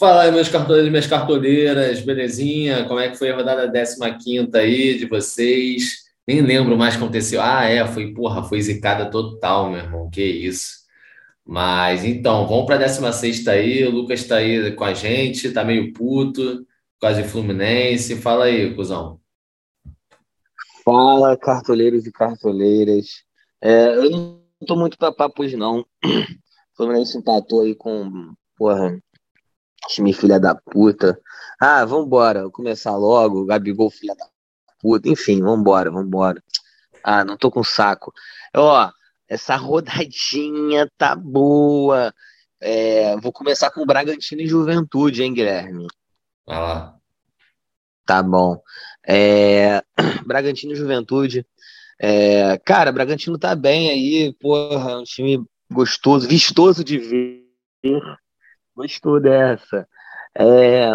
Fala 0.00 0.22
aí, 0.22 0.30
meus 0.30 0.48
cartoleiros 0.48 0.86
e 0.86 0.90
minhas 0.90 1.08
cartoleiras, 1.08 2.00
belezinha? 2.02 2.84
Como 2.86 3.00
é 3.00 3.10
que 3.10 3.18
foi 3.18 3.32
a 3.32 3.36
rodada 3.36 3.68
15 3.68 4.48
aí 4.54 4.96
de 4.96 5.06
vocês? 5.06 6.04
Nem 6.24 6.40
lembro 6.40 6.78
mais 6.78 6.94
o 6.94 6.98
que 6.98 7.04
aconteceu. 7.04 7.42
Ah, 7.42 7.64
é, 7.64 7.84
foi, 7.84 8.14
porra, 8.14 8.44
foi 8.44 8.62
zicada 8.62 9.10
total, 9.10 9.68
meu 9.68 9.80
irmão, 9.80 10.08
que 10.08 10.22
isso. 10.22 10.84
Mas 11.44 12.04
então, 12.04 12.46
vamos 12.46 12.66
para 12.66 12.76
a 12.76 12.78
16 12.78 13.48
aí. 13.48 13.84
O 13.86 13.90
Lucas 13.90 14.20
está 14.20 14.36
aí 14.36 14.70
com 14.76 14.84
a 14.84 14.94
gente, 14.94 15.50
tá 15.50 15.64
meio 15.64 15.92
puto, 15.92 16.64
quase 17.00 17.24
Fluminense. 17.24 18.20
Fala 18.20 18.44
aí, 18.44 18.72
cuzão. 18.76 19.18
Fala, 20.84 21.36
cartoleiros 21.36 22.06
e 22.06 22.12
cartoleiras. 22.12 23.24
É, 23.60 23.96
eu 23.96 24.10
não 24.10 24.40
tô 24.64 24.76
muito 24.76 24.96
para 24.96 25.10
papos, 25.10 25.52
não. 25.54 25.80
O 25.80 25.86
Fluminense 26.76 27.18
empatou 27.18 27.62
aí 27.62 27.74
com, 27.74 28.32
porra, 28.56 28.96
time 29.88 30.12
filha 30.12 30.38
da 30.38 30.54
puta. 30.54 31.18
Ah, 31.60 31.84
vambora, 31.84 32.42
vou 32.42 32.52
começar 32.52 32.96
logo. 32.96 33.46
Gabigol, 33.46 33.90
filha 33.90 34.14
da 34.14 34.26
puta. 34.80 35.08
Enfim, 35.08 35.42
vambora, 35.42 35.90
vambora. 35.90 36.42
Ah, 37.02 37.24
não 37.24 37.36
tô 37.36 37.50
com 37.50 37.64
saco. 37.64 38.12
Ó, 38.54 38.90
essa 39.28 39.56
rodadinha 39.56 40.88
tá 40.96 41.16
boa. 41.16 42.14
É, 42.60 43.16
vou 43.18 43.32
começar 43.32 43.70
com 43.70 43.86
Bragantino 43.86 44.42
e 44.42 44.46
Juventude, 44.46 45.22
hein, 45.22 45.32
Guilherme? 45.32 45.86
Vai 46.46 46.58
lá. 46.58 46.98
Tá 48.04 48.22
bom. 48.22 48.60
É, 49.06 49.82
Bragantino 50.26 50.72
e 50.72 50.76
Juventude. 50.76 51.46
É, 52.00 52.58
cara, 52.58 52.92
Bragantino 52.92 53.38
tá 53.38 53.54
bem 53.54 53.90
aí, 53.90 54.32
porra, 54.34 54.92
é 54.92 54.96
um 54.96 55.02
time 55.02 55.44
gostoso, 55.70 56.28
vistoso 56.28 56.84
de 56.84 56.98
ver. 56.98 57.44
Gostou 58.78 59.20
dessa. 59.20 59.88
É, 60.32 60.92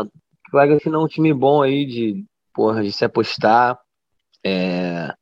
Bragantino 0.50 0.96
é 0.96 1.04
um 1.04 1.08
time 1.08 1.34
bom 1.34 1.62
aí 1.62 1.86
de, 1.86 2.26
porra, 2.54 2.82
de 2.82 2.94
se 2.94 3.04
apostar. 3.04 3.78
É, 4.42 5.14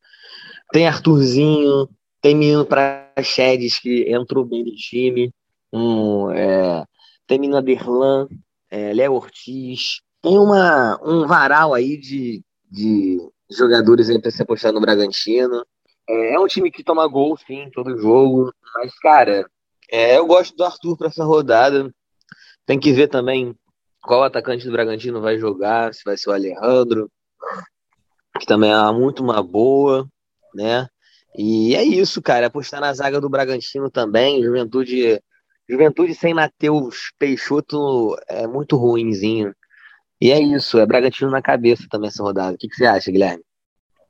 tem 0.72 0.88
Arthurzinho, 0.88 1.90
tem 2.22 2.36
menino 2.36 2.64
para 2.64 3.12
Chedes 3.24 3.80
que 3.80 4.14
entrou 4.14 4.46
bem 4.46 4.64
no 4.64 4.76
time. 4.76 5.34
Um, 5.74 6.30
é, 6.30 6.86
tem 7.26 7.40
menino 7.40 7.58
Aderlan, 7.58 8.28
é, 8.70 8.94
Léo 8.94 9.14
Ortiz. 9.14 10.02
Tem 10.22 10.38
uma, 10.38 11.00
um 11.04 11.26
varal 11.26 11.74
aí 11.74 11.98
de, 11.98 12.44
de 12.70 13.18
jogadores 13.50 14.08
aí 14.08 14.22
para 14.22 14.30
se 14.30 14.44
apostar 14.44 14.72
no 14.72 14.80
Bragantino. 14.80 15.66
É, 16.08 16.36
é, 16.36 16.40
um 16.40 16.46
time 16.46 16.70
que 16.70 16.84
toma 16.84 17.08
gol, 17.08 17.36
sim, 17.38 17.72
todo 17.74 17.98
jogo. 17.98 18.54
Mas, 18.76 18.94
cara, 19.00 19.50
é, 19.92 20.16
eu 20.20 20.28
gosto 20.28 20.56
do 20.56 20.64
Arthur 20.64 20.96
para 20.96 21.08
essa 21.08 21.24
rodada. 21.24 21.92
Tem 22.66 22.80
que 22.80 22.92
ver 22.92 23.08
também 23.08 23.56
qual 24.02 24.24
atacante 24.24 24.66
do 24.66 24.72
Bragantino 24.72 25.22
vai 25.22 25.38
jogar, 25.38 25.94
se 25.94 26.04
vai 26.04 26.18
ser 26.18 26.30
o 26.30 26.34
Alejandro, 26.34 27.12
que 28.40 28.46
também 28.46 28.72
é 28.72 28.92
muito 28.92 29.24
uma 29.24 29.44
boa, 29.44 30.08
né? 30.56 30.88
E 31.38 31.76
é 31.76 31.84
isso, 31.84 32.22
cara. 32.22 32.48
Apostar 32.48 32.82
na 32.82 32.94
zaga 32.94 33.22
do 33.22 33.30
Bragantino 33.30 33.90
também. 33.90 34.44
Juventude, 34.44 35.22
Juventude 35.70 36.14
sem 36.14 36.34
Matheus 36.34 37.12
Peixoto 37.18 38.16
é 38.28 38.48
muito 38.48 38.76
ruinzinho. 38.76 39.54
E 40.20 40.32
é 40.32 40.40
isso, 40.40 40.78
é 40.78 40.86
Bragantino 40.86 41.32
na 41.32 41.42
cabeça 41.42 41.88
também 41.90 42.10
essa 42.10 42.22
rodada. 42.22 42.56
O 42.56 42.58
que, 42.58 42.68
que 42.68 42.76
você 42.76 42.86
acha, 42.86 43.12
Guilherme? 43.12 43.44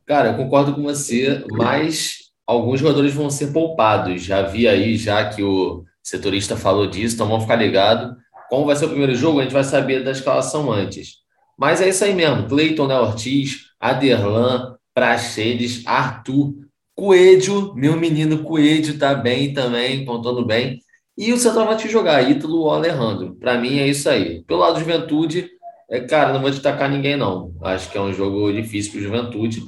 Cara, 0.06 0.30
eu 0.30 0.36
concordo 0.36 0.76
com 0.76 0.82
você, 0.82 1.46
mas 1.52 2.32
alguns 2.46 2.82
jogadores 2.82 3.14
vão 3.14 3.30
ser 3.30 3.54
poupados. 3.54 4.22
Já 4.22 4.42
vi 4.42 4.68
aí, 4.68 4.98
já 4.98 5.30
que 5.30 5.42
o 5.42 5.86
setorista 6.04 6.58
falou 6.58 6.88
disso, 6.88 7.16
então 7.16 7.28
vamos 7.28 7.44
ficar 7.44 7.56
ligado. 7.56 8.18
Como 8.52 8.66
vai 8.66 8.76
ser 8.76 8.84
o 8.84 8.90
primeiro 8.90 9.16
jogo, 9.16 9.40
a 9.40 9.44
gente 9.44 9.54
vai 9.54 9.64
saber 9.64 10.04
da 10.04 10.12
escalação 10.12 10.70
antes. 10.70 11.20
Mas 11.58 11.80
é 11.80 11.88
isso 11.88 12.04
aí 12.04 12.14
mesmo. 12.14 12.50
Cleiton 12.50 12.86
né, 12.86 13.00
Ortiz, 13.00 13.68
Aderlan, 13.80 14.76
Praxedes, 14.94 15.88
Arthur, 15.88 16.54
Coelho, 16.94 17.74
meu 17.76 17.96
menino 17.96 18.44
Coelho 18.44 19.00
tá 19.00 19.16
bem 19.16 19.54
também, 19.54 20.04
pontuando 20.04 20.46
bem. 20.46 20.82
E 21.18 21.32
o 21.32 21.38
centroavante 21.38 21.88
jogar, 21.88 22.30
Ítalo 22.30 22.58
ou 22.58 22.72
Alejandro. 22.72 23.36
Para 23.36 23.58
mim 23.58 23.80
é 23.80 23.88
isso 23.88 24.10
aí. 24.10 24.44
Pelo 24.44 24.60
lado 24.60 24.74
do 24.74 24.80
Juventude, 24.82 25.50
é, 25.90 26.02
cara, 26.02 26.34
não 26.34 26.42
vou 26.42 26.52
destacar 26.52 26.90
ninguém, 26.90 27.16
não. 27.16 27.54
Acho 27.62 27.90
que 27.90 27.98
é 27.98 28.02
um 28.02 28.12
jogo 28.12 28.52
difícil 28.52 28.92
para 28.92 29.02
Juventude. 29.02 29.64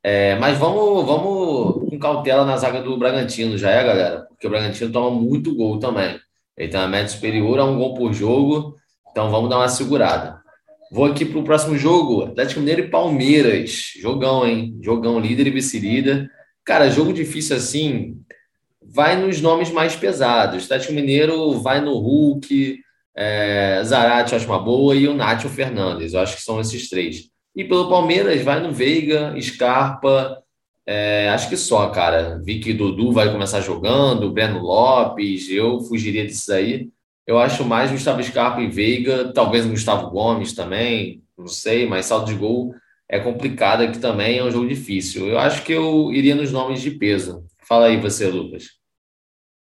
É, 0.00 0.36
mas 0.36 0.56
vamos, 0.56 1.04
vamos 1.04 1.90
com 1.90 1.98
cautela 1.98 2.44
na 2.44 2.56
zaga 2.56 2.82
do 2.82 2.96
Bragantino, 2.96 3.58
já 3.58 3.70
é, 3.70 3.84
galera? 3.84 4.26
Porque 4.28 4.46
o 4.46 4.50
Bragantino 4.50 4.92
toma 4.92 5.10
muito 5.10 5.52
gol 5.56 5.80
também. 5.80 6.20
Ele 6.56 6.68
tem 6.68 6.80
uma 6.80 6.88
média 6.88 7.08
superior 7.08 7.58
a 7.58 7.64
um 7.64 7.78
gol 7.78 7.94
por 7.94 8.12
jogo, 8.12 8.76
então 9.10 9.30
vamos 9.30 9.48
dar 9.48 9.58
uma 9.58 9.68
segurada. 9.68 10.40
Vou 10.90 11.06
aqui 11.06 11.24
para 11.24 11.38
o 11.38 11.44
próximo 11.44 11.76
jogo: 11.78 12.24
Atlético 12.24 12.60
Mineiro 12.60 12.82
e 12.82 12.90
Palmeiras. 12.90 13.92
Jogão, 13.98 14.46
hein? 14.46 14.78
Jogão 14.82 15.18
líder 15.18 15.46
e 15.46 15.50
vice-líder. 15.50 16.30
Cara, 16.64 16.90
jogo 16.90 17.12
difícil 17.12 17.56
assim, 17.56 18.16
vai 18.82 19.16
nos 19.16 19.40
nomes 19.40 19.70
mais 19.70 19.96
pesados. 19.96 20.64
Atlético 20.64 20.92
Mineiro 20.92 21.58
vai 21.60 21.80
no 21.80 21.96
Hulk, 21.98 22.78
é, 23.16 23.82
Zarate 23.84 24.34
acho 24.34 24.46
uma 24.46 24.58
boa 24.58 24.94
e 24.94 25.08
o 25.08 25.14
Nátio 25.14 25.48
Fernandes. 25.48 26.12
Eu 26.12 26.20
acho 26.20 26.36
que 26.36 26.42
são 26.42 26.60
esses 26.60 26.88
três. 26.88 27.30
E 27.56 27.64
pelo 27.64 27.88
Palmeiras 27.88 28.42
vai 28.42 28.60
no 28.60 28.72
Veiga, 28.72 29.34
Scarpa, 29.40 30.41
é, 30.86 31.28
acho 31.30 31.48
que 31.48 31.56
só, 31.56 31.88
cara. 31.90 32.40
Vi 32.42 32.60
que 32.60 32.72
Dudu 32.72 33.12
vai 33.12 33.30
começar 33.30 33.60
jogando, 33.60 34.32
Breno 34.32 34.60
Lopes, 34.60 35.48
eu 35.48 35.80
fugiria 35.80 36.24
desses 36.24 36.48
aí. 36.48 36.88
Eu 37.26 37.38
acho 37.38 37.64
mais 37.64 37.90
Gustavo 37.90 38.22
Scarpa 38.22 38.60
e 38.60 38.68
Veiga, 38.68 39.32
talvez 39.32 39.64
Gustavo 39.64 40.10
Gomes 40.10 40.54
também, 40.54 41.22
não 41.38 41.46
sei, 41.46 41.86
mas 41.86 42.06
saldo 42.06 42.26
de 42.26 42.34
gol 42.34 42.74
é 43.08 43.20
complicada, 43.20 43.90
que 43.90 43.98
também 43.98 44.38
é 44.38 44.44
um 44.44 44.50
jogo 44.50 44.66
difícil. 44.66 45.28
Eu 45.28 45.38
acho 45.38 45.62
que 45.62 45.72
eu 45.72 46.10
iria 46.12 46.34
nos 46.34 46.50
nomes 46.50 46.80
de 46.80 46.90
peso. 46.92 47.44
Fala 47.68 47.86
aí 47.86 48.00
você, 48.00 48.26
Lucas. 48.26 48.70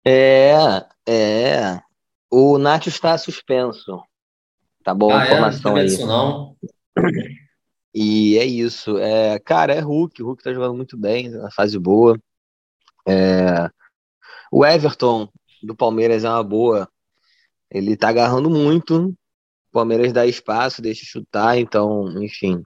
É, 0.05 0.53
é. 1.09 1.81
O 2.31 2.59
Nath 2.59 2.89
está 2.89 3.17
suspenso. 3.17 4.03
Tá 4.85 4.93
bom, 4.93 5.13
ah, 5.13 5.25
informação 5.25 5.79
é? 5.79 5.81
aí. 5.81 5.87
Isso 5.87 6.07
não. 6.07 6.57
E 7.97 8.39
é 8.39 8.45
isso. 8.45 8.99
É, 8.99 9.39
cara, 9.39 9.75
é 9.75 9.81
Hulk. 9.81 10.23
O 10.23 10.27
Hulk 10.27 10.43
tá 10.43 10.53
jogando 10.53 10.75
muito 10.75 10.97
bem, 10.97 11.31
na 11.31 11.51
fase 11.51 11.79
boa. 11.79 12.21
É, 13.09 13.71
o 14.53 14.65
Everton 14.67 15.29
do 15.63 15.75
Palmeiras 15.75 16.25
é 16.25 16.29
uma 16.29 16.45
boa. 16.45 16.89
Ele 17.71 17.97
tá 17.97 18.11
agarrando 18.11 18.51
muito. 18.51 19.09
O 19.71 19.73
Palmeiras 19.73 20.13
dá 20.13 20.27
espaço, 20.27 20.83
deixa 20.83 21.05
chutar, 21.05 21.59
então, 21.59 22.23
enfim 22.23 22.63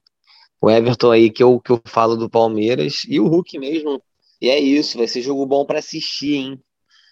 o 0.60 0.70
Everton 0.70 1.10
aí 1.10 1.30
que 1.30 1.42
eu, 1.42 1.58
que 1.58 1.72
eu 1.72 1.80
falo 1.86 2.16
do 2.16 2.28
Palmeiras 2.28 3.02
e 3.08 3.18
o 3.18 3.26
Hulk 3.26 3.58
mesmo. 3.58 4.02
E 4.40 4.48
é 4.48 4.58
isso, 4.58 4.98
vai 4.98 5.08
ser 5.08 5.22
jogo 5.22 5.46
bom 5.46 5.64
para 5.64 5.78
assistir, 5.78 6.34
hein? 6.34 6.62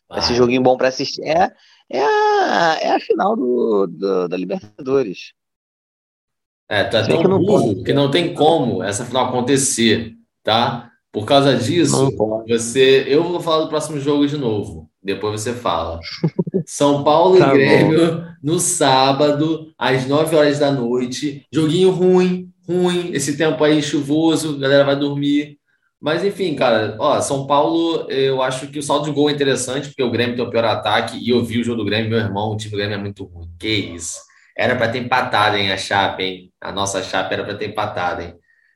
Vai 0.09 0.23
ser 0.23 0.35
joguinho 0.35 0.62
bom 0.62 0.77
para 0.77 0.89
assistir. 0.89 1.23
É, 1.23 1.53
é, 1.91 2.03
a, 2.03 2.79
é 2.81 2.91
a 2.93 3.00
final 3.00 3.37
do, 3.37 3.87
do 3.87 4.29
da 4.29 4.37
Libertadores. 4.37 5.33
É, 6.69 6.84
tá 6.84 7.03
tão 7.06 7.23
que 7.23 7.29
não 7.29 7.39
burro 7.39 7.69
pode. 7.69 7.84
que 7.84 7.93
não 7.93 8.11
tem 8.11 8.34
como 8.34 8.83
essa 8.83 9.05
final 9.05 9.27
acontecer, 9.27 10.12
tá? 10.43 10.91
Por 11.11 11.25
causa 11.25 11.56
disso, 11.56 12.15
você. 12.47 13.05
Eu 13.09 13.25
vou 13.25 13.41
falar 13.41 13.65
do 13.65 13.69
próximo 13.69 13.99
jogo 13.99 14.27
de 14.27 14.37
novo. 14.37 14.89
Depois 15.03 15.41
você 15.41 15.55
fala. 15.55 15.99
São 16.67 17.03
Paulo 17.03 17.39
tá 17.39 17.49
e 17.49 17.53
Grêmio 17.53 18.17
bom. 18.17 18.25
no 18.43 18.59
sábado, 18.59 19.73
às 19.79 20.06
9 20.06 20.37
horas 20.37 20.59
da 20.59 20.71
noite. 20.71 21.47
Joguinho 21.51 21.91
ruim, 21.91 22.51
ruim, 22.69 23.11
esse 23.15 23.37
tempo 23.39 23.65
aí 23.65 23.83
chuvoso, 23.83 24.56
a 24.56 24.59
galera 24.59 24.85
vai 24.85 24.97
dormir. 24.97 25.56
Mas 26.00 26.23
enfim, 26.23 26.55
cara, 26.55 26.94
ó, 27.00 27.21
São 27.21 27.47
Paulo, 27.47 28.06
eu 28.09 28.41
acho 28.43 28.69
que 28.69 28.79
o 28.79 28.82
saldo 28.82 29.06
de 29.06 29.11
gol 29.12 29.31
é 29.31 29.32
interessante, 29.32 29.88
porque 29.88 30.03
o 30.03 30.11
Grêmio 30.11 30.37
tem 30.37 30.44
o 30.44 30.50
pior 30.50 30.64
ataque, 30.64 31.19
e 31.19 31.31
eu 31.31 31.43
vi 31.43 31.59
o 31.59 31.64
jogo 31.64 31.79
do 31.79 31.85
Grêmio, 31.85 32.11
meu 32.11 32.19
irmão, 32.19 32.53
o 32.53 32.56
time 32.56 32.71
do 32.71 32.76
Grêmio 32.76 32.94
é 32.94 33.00
muito 33.00 33.25
ruim. 33.25 33.49
Que 33.59 33.69
isso. 33.69 34.27
Era 34.58 34.75
para 34.76 34.88
ter 34.90 34.99
empatado, 34.99 35.56
hein, 35.56 35.70
a 35.72 35.76
Chape, 35.76 36.22
hein? 36.25 36.52
A 36.60 36.72
nossa 36.72 37.02
Chape 37.02 37.32
era 37.32 37.44
para 37.44 37.55
ter 37.55 37.69
empatado, 37.69 38.22
hein? 38.22 38.34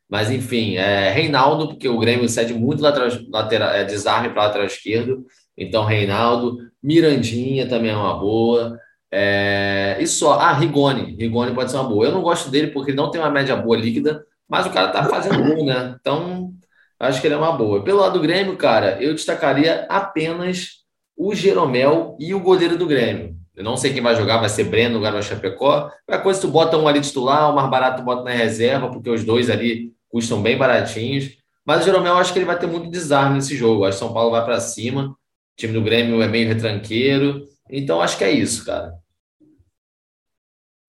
Mas 0.08 0.30
enfim, 0.30 0.76
é, 0.76 1.10
Reinaldo, 1.10 1.68
porque 1.68 1.88
o 1.88 1.98
Grêmio 1.98 2.28
cede 2.28 2.54
muito 2.54 2.82
lateral, 2.82 3.08
lateral, 3.30 3.70
é, 3.70 3.82
desarme 3.84 4.28
para 4.30 4.44
lateral 4.44 4.66
esquerdo. 4.66 5.26
Então, 5.56 5.84
Reinaldo, 5.84 6.58
Mirandinha 6.82 7.68
também 7.68 7.90
é 7.90 7.96
uma 7.96 8.18
boa. 8.18 8.78
É, 9.10 9.96
e 10.00 10.06
só, 10.06 10.34
ah, 10.34 10.52
Rigoni. 10.52 11.16
Rigoni 11.16 11.54
pode 11.54 11.70
ser 11.70 11.78
uma 11.78 11.88
boa. 11.88 12.04
Eu 12.06 12.12
não 12.12 12.22
gosto 12.22 12.50
dele 12.50 12.68
porque 12.68 12.90
ele 12.92 12.98
não 12.98 13.10
tem 13.10 13.20
uma 13.20 13.30
média 13.30 13.56
boa 13.56 13.76
líquida, 13.76 14.24
mas 14.48 14.66
o 14.66 14.70
cara 14.70 14.88
tá 14.88 15.04
fazendo 15.04 15.42
gol, 15.42 15.64
né? 15.64 15.96
Então, 16.00 16.52
acho 17.00 17.20
que 17.20 17.26
ele 17.26 17.34
é 17.34 17.38
uma 17.38 17.52
boa. 17.52 17.82
Pelo 17.82 18.00
lado 18.00 18.14
do 18.14 18.20
Grêmio, 18.22 18.56
cara, 18.56 19.02
eu 19.02 19.14
destacaria 19.14 19.86
apenas 19.88 20.82
o 21.16 21.34
Jeromel 21.34 22.16
e 22.20 22.34
o 22.34 22.40
goleiro 22.40 22.76
do 22.78 22.86
Grêmio. 22.86 23.41
Eu 23.54 23.62
não 23.64 23.76
sei 23.76 23.92
quem 23.92 24.02
vai 24.02 24.16
jogar, 24.16 24.38
vai 24.38 24.48
ser 24.48 24.64
Breno, 24.64 24.98
o 24.98 25.02
Garoto 25.02 25.24
Chapecó. 25.24 25.90
Qualquer 26.06 26.22
coisa, 26.22 26.40
tu 26.40 26.48
bota 26.48 26.78
um 26.78 26.88
ali 26.88 27.00
titular, 27.00 27.50
o 27.50 27.54
mais 27.54 27.70
barato 27.70 27.98
tu 27.98 28.04
bota 28.04 28.22
na 28.22 28.30
reserva, 28.30 28.90
porque 28.90 29.10
os 29.10 29.24
dois 29.24 29.50
ali 29.50 29.92
custam 30.08 30.40
bem 30.40 30.56
baratinhos. 30.56 31.36
Mas 31.64 31.82
o 31.82 31.84
Jeromel, 31.84 32.14
eu 32.14 32.18
acho 32.18 32.32
que 32.32 32.38
ele 32.38 32.46
vai 32.46 32.58
ter 32.58 32.66
muito 32.66 32.90
desarme 32.90 33.36
nesse 33.36 33.54
jogo. 33.54 33.84
acho 33.84 33.98
que 33.98 34.04
São 34.04 34.12
Paulo 34.12 34.30
vai 34.30 34.44
para 34.44 34.58
cima. 34.58 35.10
O 35.10 35.16
time 35.56 35.72
do 35.72 35.82
Grêmio 35.82 36.22
é 36.22 36.28
meio 36.28 36.48
retranqueiro. 36.48 37.44
Então, 37.70 38.00
acho 38.00 38.18
que 38.18 38.24
é 38.24 38.30
isso, 38.30 38.64
cara. 38.64 38.94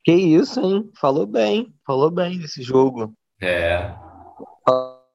Que 0.04 0.14
isso, 0.14 0.60
hein? 0.60 0.90
Falou 1.00 1.26
bem, 1.26 1.74
falou 1.86 2.12
bem 2.12 2.38
desse 2.40 2.62
jogo. 2.62 3.14
É. 3.42 3.94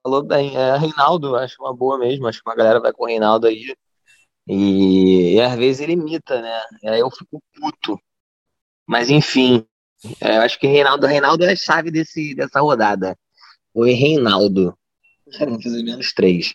Falou 0.03 0.23
bem. 0.23 0.57
É, 0.57 0.77
Reinaldo, 0.77 1.37
acho 1.37 1.57
uma 1.61 1.75
boa 1.75 1.99
mesmo. 1.99 2.27
Acho 2.27 2.43
que 2.43 2.49
uma 2.49 2.57
galera 2.57 2.81
vai 2.81 2.93
com 2.93 3.05
o 3.05 3.07
Reinaldo 3.07 3.47
aí. 3.47 3.75
E, 4.49 5.35
e 5.35 5.41
às 5.41 5.55
vezes 5.57 5.81
ele 5.81 5.93
imita, 5.93 6.41
né? 6.41 6.61
E 6.83 6.89
aí 6.89 7.01
eu 7.01 7.11
fico 7.11 7.43
puto. 7.55 8.01
Mas 8.87 9.11
enfim, 9.11 9.67
é, 10.21 10.37
eu 10.37 10.43
acho 10.43 10.59
que 10.59 10.67
Reinaldo, 10.67 11.07
Reinaldo 11.07 11.45
é 11.45 11.53
a 11.53 11.57
chave 11.57 11.91
desse, 11.91 12.35
dessa 12.35 12.61
rodada. 12.61 13.19
Foi 13.73 13.93
Reinaldo. 13.93 14.77
Vamos 15.39 15.63
fazer 15.63 15.83
menos 15.83 16.13
três. 16.13 16.55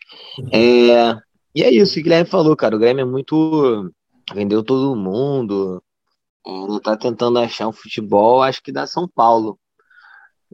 É, 0.52 1.16
e 1.56 1.64
é 1.64 1.70
isso 1.70 1.94
que 1.94 2.00
o 2.00 2.04
Guilherme 2.04 2.30
falou, 2.30 2.56
cara. 2.56 2.76
O 2.76 2.80
Grêmio 2.80 3.04
é 3.04 3.06
muito. 3.06 3.92
Vendeu 4.34 4.64
todo 4.64 4.96
mundo. 4.96 5.84
Não 6.46 6.80
tá 6.80 6.98
tentando 6.98 7.40
achar 7.40 7.68
um 7.68 7.74
futebol, 7.74 8.42
acho 8.42 8.62
que 8.62 8.72
dá 8.72 8.88
São 8.88 9.08
Paulo. 9.08 9.60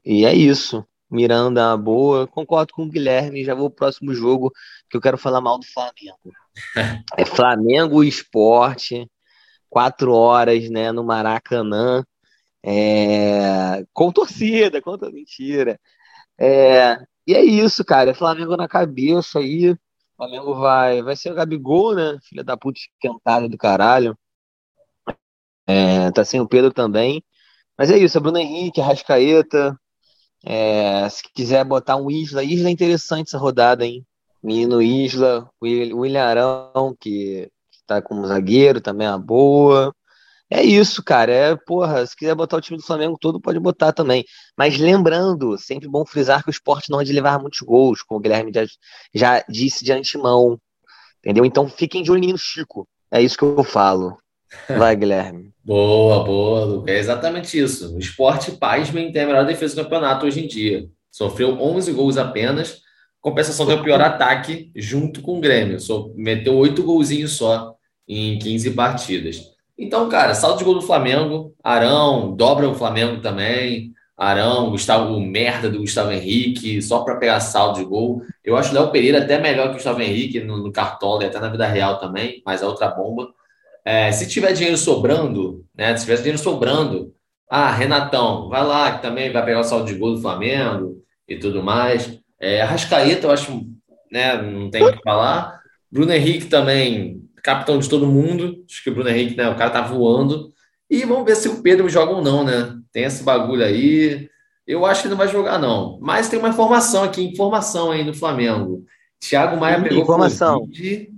E 0.06 0.26
é 0.26 0.34
isso. 0.34 0.86
Miranda 1.10 1.76
boa. 1.76 2.28
Concordo 2.28 2.74
com 2.74 2.84
o 2.84 2.90
Guilherme. 2.90 3.44
Já 3.44 3.56
vou 3.56 3.70
pro 3.70 3.78
próximo 3.78 4.14
jogo 4.14 4.52
que 4.90 4.98
eu 4.98 5.02
quero 5.02 5.18
falar 5.18 5.42
mal 5.42 5.58
do 5.58 5.66
Flamengo. 5.66 6.34
É 7.18 7.26
Flamengo 7.26 8.04
Esporte, 8.04 9.10
quatro 9.70 10.14
horas, 10.14 10.70
né, 10.70 10.92
no 10.92 11.04
Maracanã. 11.04 12.04
É... 12.64 13.86
Com 13.94 14.12
torcida, 14.12 14.82
conta 14.82 15.10
mentira. 15.10 15.80
É... 16.38 16.98
E 17.26 17.34
é 17.34 17.44
isso, 17.44 17.84
cara. 17.86 18.12
É 18.12 18.14
Flamengo 18.14 18.58
na 18.58 18.68
cabeça 18.68 19.40
aí. 19.40 19.76
Flamengo 20.18 20.56
vai, 20.56 21.02
vai 21.02 21.16
ser 21.16 21.32
o 21.32 21.36
Gabigol, 21.36 21.96
né? 21.96 22.18
Filha 22.24 22.44
da 22.44 22.58
puta 22.58 22.80
esquentada 22.80 23.48
do 23.48 23.58
caralho. 23.58 24.18
É, 25.66 26.12
tá 26.12 26.26
sem 26.26 26.42
o 26.42 26.48
Pedro 26.48 26.74
também. 26.74 27.24
Mas 27.78 27.90
é 27.92 27.98
isso, 27.98 28.18
é 28.18 28.22
Bruno 28.22 28.38
Henrique, 28.38 28.82
Rascaeta. 28.82 29.80
É, 30.46 31.08
se 31.10 31.24
quiser 31.34 31.64
botar 31.66 31.96
um 31.98 32.10
Isla, 32.10 32.44
Isla 32.44 32.70
é 32.70 32.72
interessante 32.72 33.28
essa 33.28 33.38
rodada, 33.38 33.86
hein? 33.86 34.06
Menino 34.42 34.82
Isla, 34.82 35.50
o 35.60 35.66
William 35.66 36.24
Arão, 36.24 36.96
que, 37.00 37.50
que 37.72 37.80
tá 37.86 38.02
como 38.02 38.26
zagueiro, 38.26 38.80
também 38.82 39.08
é 39.08 39.12
uma 39.12 39.20
boa. 39.20 39.94
É 40.50 40.64
isso, 40.64 41.04
cara. 41.04 41.32
É, 41.32 41.56
porra, 41.56 42.06
se 42.06 42.16
quiser 42.16 42.34
botar 42.36 42.58
o 42.58 42.62
time 42.62 42.78
do 42.78 42.86
Flamengo 42.86 43.18
todo, 43.20 43.40
pode 43.40 43.60
botar 43.60 43.94
também. 43.94 44.26
Mas 44.58 44.78
lembrando, 44.78 45.58
sempre 45.58 45.88
bom 45.88 46.06
frisar 46.06 46.44
que 46.44 46.50
o 46.50 46.52
esporte 46.52 46.90
não 46.90 47.02
é 47.02 47.04
de 47.04 47.14
levar 47.14 47.40
muitos 47.40 47.60
gols, 47.60 48.02
como 48.02 48.20
o 48.20 48.22
Guilherme 48.22 48.52
já, 48.54 48.66
já 49.14 49.46
disse 49.48 49.84
de 49.84 49.92
antemão. 49.92 50.60
Entendeu? 51.20 51.46
Então 51.46 51.68
fiquem 51.70 52.02
de 52.02 52.12
olho 52.12 52.30
no 52.30 52.38
Chico. 52.38 52.88
É 53.12 53.22
isso 53.22 53.38
que 53.38 53.44
eu 53.44 53.64
falo. 53.64 54.18
Vai, 54.78 54.96
Guilherme. 54.96 55.52
boa, 55.64 56.24
boa. 56.24 56.84
É 56.88 56.98
exatamente 56.98 57.60
isso. 57.60 57.96
O 57.96 58.00
esporte, 58.00 58.52
pasmem, 58.52 59.12
tem 59.12 59.24
a 59.24 59.28
melhor 59.28 59.46
defesa 59.46 59.76
do 59.76 59.84
campeonato 59.84 60.26
hoje 60.26 60.44
em 60.44 60.48
dia. 60.48 60.90
Sofreu 61.12 61.60
11 61.60 61.92
gols 61.92 62.18
apenas. 62.18 62.82
Compensação 63.22 63.66
tem 63.66 63.76
o 63.76 63.84
pior 63.84 64.02
ataque 64.02 64.72
junto 64.76 65.22
com 65.22 65.38
o 65.38 65.42
Grêmio. 65.42 65.80
Só 65.80 66.10
meteu 66.16 66.56
oito 66.56 66.84
golzinhos 66.84 67.34
só 67.34 67.76
em 68.08 68.40
15 68.40 68.72
partidas. 68.72 69.42
Então, 69.78 70.10
cara, 70.10 70.34
saldo 70.34 70.58
de 70.58 70.64
gol 70.64 70.74
do 70.76 70.82
Flamengo, 70.82 71.54
Arão, 71.64 72.36
dobra 72.36 72.68
o 72.68 72.76
Flamengo 72.76 73.22
também. 73.22 73.94
Arão, 74.18 74.70
Gustavo, 74.70 75.18
merda 75.22 75.70
do 75.70 75.80
Gustavo 75.80 76.12
Henrique, 76.12 76.82
só 76.82 77.06
para 77.06 77.16
pegar 77.16 77.40
saldo 77.40 77.80
de 77.80 77.86
gol. 77.86 78.22
Eu 78.44 78.58
acho 78.58 78.72
o 78.72 78.74
Léo 78.74 78.92
Pereira 78.92 79.20
até 79.20 79.40
melhor 79.40 79.68
que 79.68 79.72
o 79.72 79.74
Gustavo 79.76 80.02
Henrique 80.02 80.42
no, 80.42 80.58
no 80.58 80.74
Cartola 80.74 81.24
e 81.24 81.28
até 81.28 81.40
na 81.40 81.48
vida 81.48 81.66
real 81.66 81.98
também, 82.00 82.42
mas 82.46 82.62
é 82.62 82.66
outra 82.66 82.90
bomba. 82.90 83.30
É, 83.86 84.12
se 84.12 84.28
tiver 84.28 84.54
dinheiro 84.54 84.78
sobrando, 84.78 85.66
né? 85.76 85.96
Se 85.96 86.06
tiver 86.06 86.18
dinheiro 86.18 86.38
sobrando, 86.38 87.14
ah, 87.50 87.72
Renatão, 87.72 88.50
vai 88.50 88.64
lá, 88.64 88.92
que 88.92 89.02
também 89.02 89.32
vai 89.32 89.44
pegar 89.44 89.62
o 89.62 89.64
saldo 89.64 89.86
de 89.86 89.96
gol 89.96 90.16
do 90.16 90.22
Flamengo 90.22 91.02
e 91.28 91.38
tudo 91.38 91.64
mais. 91.64 92.20
É, 92.40 92.62
Arrascaeta, 92.62 93.28
eu 93.28 93.32
acho, 93.32 93.66
né? 94.12 94.42
Não 94.42 94.70
tem 94.70 94.84
o 94.84 94.94
que 94.94 95.04
falar. 95.04 95.60
Bruno 95.92 96.14
Henrique 96.14 96.46
também 96.46 97.20
capitão 97.42 97.80
de 97.80 97.90
todo 97.90 98.08
mundo. 98.08 98.64
Acho 98.70 98.84
que 98.84 98.90
o 98.90 98.94
Bruno 98.94 99.10
Henrique, 99.10 99.36
né? 99.36 99.50
O 99.50 99.56
cara 99.56 99.72
tá 99.72 99.82
voando. 99.82 100.52
E 100.90 101.04
vamos 101.06 101.26
ver 101.26 101.36
se 101.36 101.48
o 101.48 101.62
Pedro 101.62 101.90
joga 101.90 102.14
ou 102.14 102.22
não, 102.22 102.44
né? 102.44 102.76
Tem 102.92 103.04
esse 103.04 103.24
bagulho 103.24 103.64
aí. 103.64 104.30
Eu 104.66 104.86
acho 104.86 105.04
que 105.04 105.08
não 105.08 105.18
vai 105.18 105.28
jogar, 105.28 105.58
não. 105.58 106.00
Mas 106.02 106.30
tem 106.30 106.38
uma 106.38 106.50
informação 106.50 107.04
aqui, 107.04 107.24
informação 107.24 107.92
aí 107.92 108.04
no 108.04 108.14
Flamengo. 108.14 108.84
Thiago 109.20 109.58
Maia 109.58 109.82
pegou 109.82 110.04
informação. 110.04 110.60
Covid, 110.60 111.10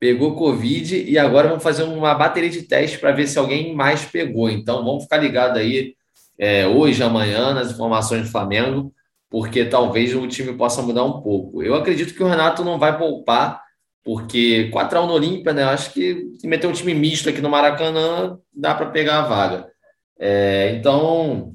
pegou 0.00 0.34
Covid 0.34 1.04
e 1.08 1.18
agora 1.18 1.48
vamos 1.48 1.62
fazer 1.62 1.82
uma 1.82 2.14
bateria 2.14 2.48
de 2.48 2.62
teste 2.62 2.98
para 2.98 3.12
ver 3.12 3.26
se 3.26 3.38
alguém 3.38 3.74
mais 3.74 4.04
pegou. 4.06 4.48
Então 4.48 4.82
vamos 4.82 5.04
ficar 5.04 5.18
ligado 5.18 5.58
aí 5.58 5.94
é, 6.38 6.66
hoje, 6.66 7.02
amanhã, 7.02 7.52
nas 7.52 7.70
informações 7.70 8.22
do 8.22 8.30
Flamengo, 8.30 8.94
porque 9.28 9.62
talvez 9.66 10.14
o 10.14 10.26
time 10.26 10.54
possa 10.54 10.80
mudar 10.80 11.04
um 11.04 11.20
pouco. 11.20 11.62
Eu 11.62 11.74
acredito 11.74 12.14
que 12.14 12.22
o 12.22 12.28
Renato 12.28 12.64
não 12.64 12.78
vai 12.78 12.96
poupar 12.98 13.62
porque 14.02 14.70
4x1 14.72 15.06
no 15.06 15.12
Olímpia, 15.12 15.52
né? 15.52 15.64
Acho 15.64 15.92
que 15.92 16.32
se 16.38 16.48
meter 16.48 16.66
um 16.66 16.72
time 16.72 16.94
misto 16.94 17.28
aqui 17.28 17.42
no 17.42 17.50
Maracanã, 17.50 18.38
dá 18.50 18.74
para 18.74 18.86
pegar 18.86 19.18
a 19.18 19.28
vaga. 19.28 19.70
É, 20.18 20.74
então, 20.74 21.54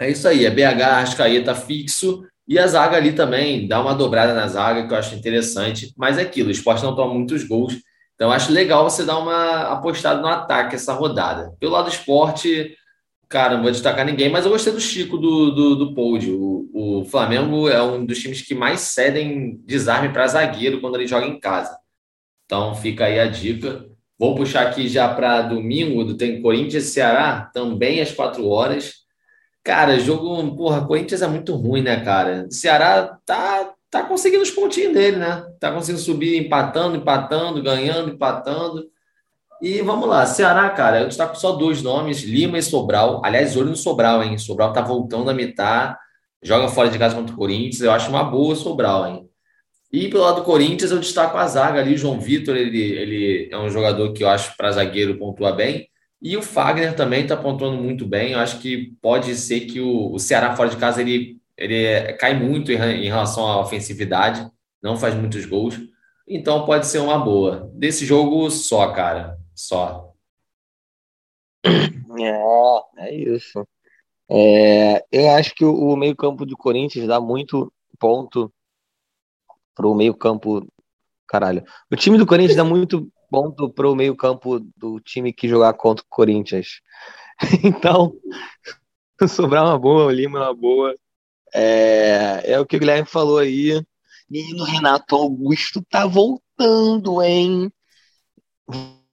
é 0.00 0.10
isso 0.10 0.26
aí. 0.26 0.44
É 0.44 0.50
BH, 0.50 0.82
Arrascaeta 0.82 1.54
fixo. 1.54 2.24
E 2.48 2.58
a 2.58 2.66
zaga 2.66 2.96
ali 2.96 3.12
também, 3.12 3.68
dá 3.68 3.78
uma 3.78 3.94
dobrada 3.94 4.32
na 4.32 4.48
zaga, 4.48 4.86
que 4.86 4.94
eu 4.94 4.98
acho 4.98 5.14
interessante. 5.14 5.92
Mas 5.98 6.16
é 6.16 6.22
aquilo, 6.22 6.48
o 6.48 6.52
esporte 6.52 6.82
não 6.82 6.96
toma 6.96 7.12
muitos 7.12 7.44
gols. 7.44 7.74
Então, 8.14 8.32
acho 8.32 8.50
legal 8.50 8.88
você 8.88 9.04
dar 9.04 9.18
uma 9.18 9.72
apostada 9.72 10.20
no 10.20 10.26
ataque 10.26 10.74
essa 10.74 10.94
rodada. 10.94 11.54
Pelo 11.60 11.72
lado 11.72 11.84
do 11.84 11.92
esporte, 11.92 12.74
cara, 13.28 13.54
não 13.56 13.62
vou 13.62 13.70
destacar 13.70 14.04
ninguém, 14.04 14.30
mas 14.30 14.44
eu 14.44 14.50
gostei 14.50 14.72
do 14.72 14.80
Chico 14.80 15.18
do, 15.18 15.50
do, 15.50 15.76
do. 15.76 16.68
O, 16.72 17.04
Flamengo 17.04 17.68
é 17.68 17.80
um 17.82 18.04
dos 18.04 18.18
times 18.18 18.42
que 18.42 18.54
mais 18.54 18.80
cedem 18.80 19.60
desarme 19.64 20.08
para 20.08 20.26
zagueiro 20.26 20.80
quando 20.80 20.96
ele 20.96 21.06
joga 21.06 21.26
em 21.26 21.38
casa. 21.38 21.78
Então 22.46 22.74
fica 22.74 23.04
aí 23.04 23.20
a 23.20 23.26
dica. 23.26 23.86
Vou 24.18 24.34
puxar 24.34 24.66
aqui 24.66 24.88
já 24.88 25.14
para 25.14 25.42
domingo, 25.42 26.16
tem 26.16 26.42
Corinthians 26.42 26.84
e 26.84 26.90
Ceará, 26.90 27.50
também 27.54 28.00
às 28.00 28.10
quatro 28.10 28.48
horas. 28.48 28.97
Cara, 29.68 30.00
jogo, 30.00 30.56
porra, 30.56 30.86
Corinthians 30.86 31.20
é 31.20 31.26
muito 31.26 31.54
ruim, 31.54 31.82
né, 31.82 32.02
cara? 32.02 32.46
Ceará 32.50 33.18
tá, 33.26 33.70
tá 33.90 34.02
conseguindo 34.02 34.42
os 34.42 34.50
pontinhos 34.50 34.94
dele, 34.94 35.18
né? 35.18 35.44
Tá 35.60 35.70
conseguindo 35.70 36.02
subir 36.02 36.38
empatando, 36.38 36.96
empatando, 36.96 37.62
ganhando, 37.62 38.08
empatando. 38.08 38.86
E 39.60 39.82
vamos 39.82 40.08
lá, 40.08 40.24
Ceará, 40.24 40.70
cara, 40.70 41.02
eu 41.02 41.08
destaco 41.08 41.38
só 41.38 41.52
dois 41.52 41.82
nomes, 41.82 42.22
Lima 42.22 42.56
e 42.56 42.62
Sobral. 42.62 43.20
Aliás, 43.22 43.58
olho 43.58 43.68
no 43.68 43.76
Sobral, 43.76 44.22
hein? 44.22 44.38
Sobral 44.38 44.72
tá 44.72 44.80
voltando 44.80 45.28
a 45.28 45.34
mitar, 45.34 45.98
joga 46.42 46.68
fora 46.68 46.88
de 46.88 46.98
casa 46.98 47.14
contra 47.14 47.34
o 47.34 47.36
Corinthians. 47.36 47.82
Eu 47.82 47.92
acho 47.92 48.08
uma 48.08 48.24
boa 48.24 48.56
Sobral, 48.56 49.06
hein? 49.06 49.28
E 49.92 50.08
pelo 50.08 50.22
lado 50.22 50.36
do 50.36 50.44
Corinthians, 50.44 50.92
eu 50.92 50.98
destaco 50.98 51.36
a 51.36 51.46
zaga 51.46 51.78
ali. 51.78 51.94
João 51.94 52.18
Vitor, 52.18 52.56
ele, 52.56 52.80
ele 52.80 53.50
é 53.52 53.58
um 53.58 53.68
jogador 53.68 54.14
que 54.14 54.24
eu 54.24 54.30
acho 54.30 54.56
para 54.56 54.72
zagueiro 54.72 55.18
pontua 55.18 55.52
bem. 55.52 55.90
E 56.20 56.36
o 56.36 56.42
Fagner 56.42 56.96
também 56.96 57.22
está 57.22 57.36
pontuando 57.36 57.80
muito 57.82 58.06
bem. 58.06 58.32
Eu 58.32 58.40
acho 58.40 58.58
que 58.60 58.92
pode 59.00 59.34
ser 59.36 59.60
que 59.60 59.80
o, 59.80 60.12
o 60.12 60.18
Ceará 60.18 60.56
fora 60.56 60.68
de 60.68 60.76
casa 60.76 61.00
ele, 61.00 61.40
ele 61.56 62.12
cai 62.14 62.34
muito 62.34 62.72
em, 62.72 62.76
em 62.76 63.08
relação 63.08 63.46
à 63.46 63.60
ofensividade, 63.60 64.48
não 64.82 64.96
faz 64.96 65.14
muitos 65.14 65.46
gols. 65.46 65.78
Então 66.26 66.64
pode 66.64 66.86
ser 66.86 66.98
uma 66.98 67.18
boa. 67.18 67.70
Desse 67.74 68.04
jogo 68.04 68.50
só, 68.50 68.92
cara. 68.92 69.38
Só. 69.54 70.12
É, 71.64 73.06
é 73.06 73.14
isso. 73.14 73.66
É, 74.30 75.04
eu 75.10 75.30
acho 75.30 75.54
que 75.54 75.64
o, 75.64 75.72
o 75.72 75.96
meio-campo 75.96 76.44
do 76.44 76.56
Corinthians 76.56 77.06
dá 77.06 77.20
muito 77.20 77.72
ponto 77.98 78.52
pro 79.74 79.94
meio-campo. 79.94 80.66
Caralho. 81.26 81.64
O 81.90 81.96
time 81.96 82.18
do 82.18 82.26
Corinthians 82.26 82.56
dá 82.56 82.64
muito 82.64 83.10
ponto 83.30 83.70
pro 83.70 83.94
meio-campo 83.94 84.60
do 84.76 85.00
time 85.00 85.32
que 85.32 85.48
jogar 85.48 85.72
contra 85.74 86.04
o 86.04 86.08
Corinthians. 86.08 86.80
Então, 87.62 88.14
sobrar 89.28 89.64
uma 89.64 89.78
boa, 89.78 90.06
o 90.06 90.10
Lima 90.10 90.40
uma 90.40 90.54
boa. 90.54 90.92
É, 91.54 92.42
é 92.44 92.60
o 92.60 92.66
que 92.66 92.76
o 92.76 92.80
Guilherme 92.80 93.06
falou 93.06 93.38
aí. 93.38 93.80
Menino 94.28 94.64
Renato 94.64 95.14
Augusto 95.14 95.80
tá 95.88 96.04
voltando, 96.04 97.22
hein? 97.22 97.72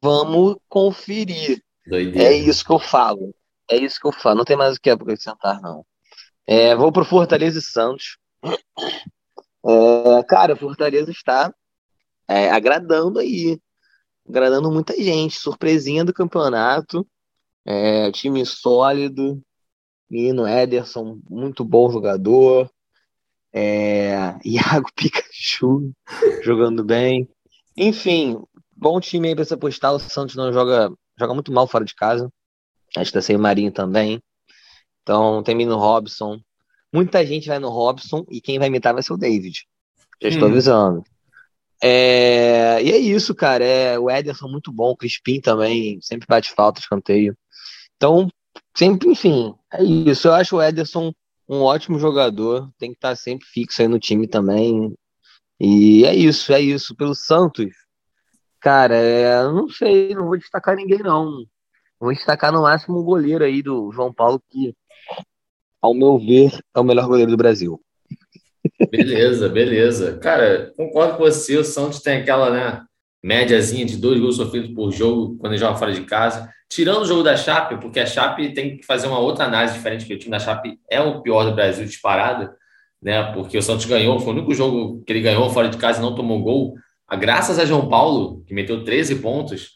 Vamos 0.01 0.57
conferir. 0.67 1.63
Doideira. 1.85 2.29
É 2.29 2.33
isso 2.33 2.65
que 2.65 2.71
eu 2.71 2.79
falo. 2.79 3.33
É 3.69 3.77
isso 3.77 3.99
que 3.99 4.07
eu 4.07 4.11
falo. 4.11 4.37
Não 4.37 4.45
tem 4.45 4.57
mais 4.57 4.75
o 4.75 4.81
que 4.81 4.89
acrescentar, 4.89 5.61
não. 5.61 5.85
É, 6.45 6.75
vou 6.75 6.91
pro 6.91 7.05
Fortaleza 7.05 7.59
e 7.59 7.61
Santos. 7.61 8.17
É, 9.65 10.23
cara, 10.27 10.53
o 10.53 10.57
Fortaleza 10.57 11.11
está 11.11 11.53
é, 12.27 12.49
agradando 12.51 13.19
aí. 13.19 13.59
Agradando 14.27 14.71
muita 14.71 14.95
gente. 15.01 15.39
Surpresinha 15.39 16.03
do 16.03 16.13
campeonato. 16.13 17.07
É, 17.65 18.11
time 18.11 18.45
sólido. 18.45 19.41
Menino 20.09 20.47
Ederson, 20.47 21.19
muito 21.29 21.63
bom 21.63 21.89
jogador. 21.89 22.69
É, 23.51 24.35
Iago 24.45 24.89
Pikachu 24.95 25.91
jogando 26.43 26.83
bem. 26.83 27.27
Enfim, 27.75 28.41
bom 28.75 28.99
time 28.99 29.29
aí 29.29 29.35
pra 29.35 29.43
você 29.43 29.53
apostar. 29.53 29.93
O 29.93 29.99
Santos 29.99 30.35
não 30.35 30.53
joga, 30.53 30.91
joga 31.17 31.33
muito 31.33 31.51
mal 31.51 31.67
fora 31.67 31.85
de 31.85 31.95
casa. 31.95 32.31
Acho 32.95 33.11
que 33.11 33.17
tá 33.17 33.21
sem 33.21 33.35
o 33.35 33.39
Marinho 33.39 33.71
também. 33.71 34.21
Então 35.01 35.43
tem 35.43 35.65
no 35.65 35.77
Robson. 35.77 36.39
Muita 36.93 37.25
gente 37.25 37.47
vai 37.47 37.59
no 37.59 37.69
Robson 37.69 38.25
e 38.29 38.39
quem 38.39 38.57
vai 38.57 38.67
imitar 38.67 38.93
vai 38.93 39.03
ser 39.03 39.13
o 39.13 39.17
David. 39.17 39.65
Já 40.21 40.29
estou 40.29 40.47
hum. 40.47 40.51
avisando. 40.51 41.03
É, 41.87 42.81
e 42.81 42.91
é 42.91 42.97
isso, 42.97 43.35
cara. 43.35 43.63
É, 43.63 43.99
o 43.99 44.09
Ederson 44.09 44.47
muito 44.47 44.71
bom, 44.71 44.89
o 44.89 44.97
Crispim 44.97 45.39
também, 45.39 45.99
sempre 46.01 46.25
bate 46.27 46.51
falta, 46.51 46.79
escanteio. 46.79 47.37
Então, 47.95 48.27
sempre, 48.75 49.09
enfim, 49.09 49.53
é 49.71 49.83
isso. 49.83 50.27
Eu 50.27 50.33
acho 50.33 50.55
o 50.55 50.63
Ederson 50.63 51.13
um 51.47 51.61
ótimo 51.61 51.99
jogador, 51.99 52.71
tem 52.79 52.89
que 52.89 52.97
estar 52.97 53.15
sempre 53.15 53.45
fixo 53.45 53.83
aí 53.83 53.87
no 53.87 53.99
time 53.99 54.27
também. 54.27 54.95
E 55.59 56.03
é 56.05 56.15
isso, 56.15 56.51
é 56.51 56.59
isso. 56.59 56.95
Pelo 56.95 57.13
Santos, 57.13 57.67
cara, 58.59 58.95
é, 58.95 59.43
não 59.43 59.69
sei, 59.69 60.15
não 60.15 60.25
vou 60.25 60.37
destacar 60.39 60.75
ninguém, 60.75 60.99
não. 60.99 61.45
Vou 61.99 62.13
destacar 62.13 62.51
no 62.51 62.63
máximo 62.63 62.97
o 62.97 63.03
goleiro 63.03 63.43
aí 63.43 63.61
do 63.61 63.91
João 63.91 64.11
Paulo, 64.11 64.41
que, 64.49 64.75
ao 65.79 65.93
meu 65.93 66.17
ver, 66.17 66.59
é 66.73 66.79
o 66.79 66.83
melhor 66.83 67.07
goleiro 67.07 67.29
do 67.29 67.37
Brasil. 67.37 67.79
Beleza, 68.89 69.47
beleza. 69.47 70.17
Cara, 70.17 70.73
concordo 70.75 71.17
com 71.17 71.23
você. 71.23 71.57
O 71.57 71.63
Santos 71.63 72.01
tem 72.01 72.17
aquela 72.17 72.49
né, 72.49 72.83
médiazinha 73.23 73.85
de 73.85 73.97
dois 73.97 74.19
gols 74.19 74.35
sofridos 74.35 74.71
por 74.73 74.91
jogo 74.91 75.37
quando 75.37 75.53
ele 75.53 75.59
joga 75.59 75.77
fora 75.77 75.93
de 75.93 76.01
casa. 76.01 76.49
Tirando 76.69 77.03
o 77.03 77.05
jogo 77.05 77.23
da 77.23 77.37
Chape, 77.37 77.77
porque 77.77 77.99
a 77.99 78.05
Chape 78.05 78.53
tem 78.53 78.77
que 78.77 78.85
fazer 78.85 79.07
uma 79.07 79.19
outra 79.19 79.45
análise 79.45 79.75
diferente, 79.75 80.01
porque 80.01 80.15
o 80.15 80.19
time 80.19 80.31
da 80.31 80.39
Chape 80.39 80.79
é 80.89 80.99
o 80.99 81.21
pior 81.21 81.45
do 81.45 81.55
Brasil 81.55 81.85
disparado, 81.85 82.51
né? 83.01 83.31
Porque 83.33 83.57
o 83.57 83.61
Santos 83.61 83.85
ganhou, 83.85 84.19
foi 84.19 84.33
o 84.33 84.37
único 84.37 84.53
jogo 84.53 85.03
que 85.05 85.13
ele 85.13 85.21
ganhou 85.21 85.49
fora 85.49 85.69
de 85.69 85.77
casa 85.77 85.99
e 85.99 86.01
não 86.01 86.15
tomou 86.15 86.41
gol. 86.41 86.75
Graças 87.19 87.59
a 87.59 87.65
João 87.65 87.87
Paulo, 87.87 88.43
que 88.47 88.53
meteu 88.53 88.83
13 88.83 89.17
pontos. 89.17 89.75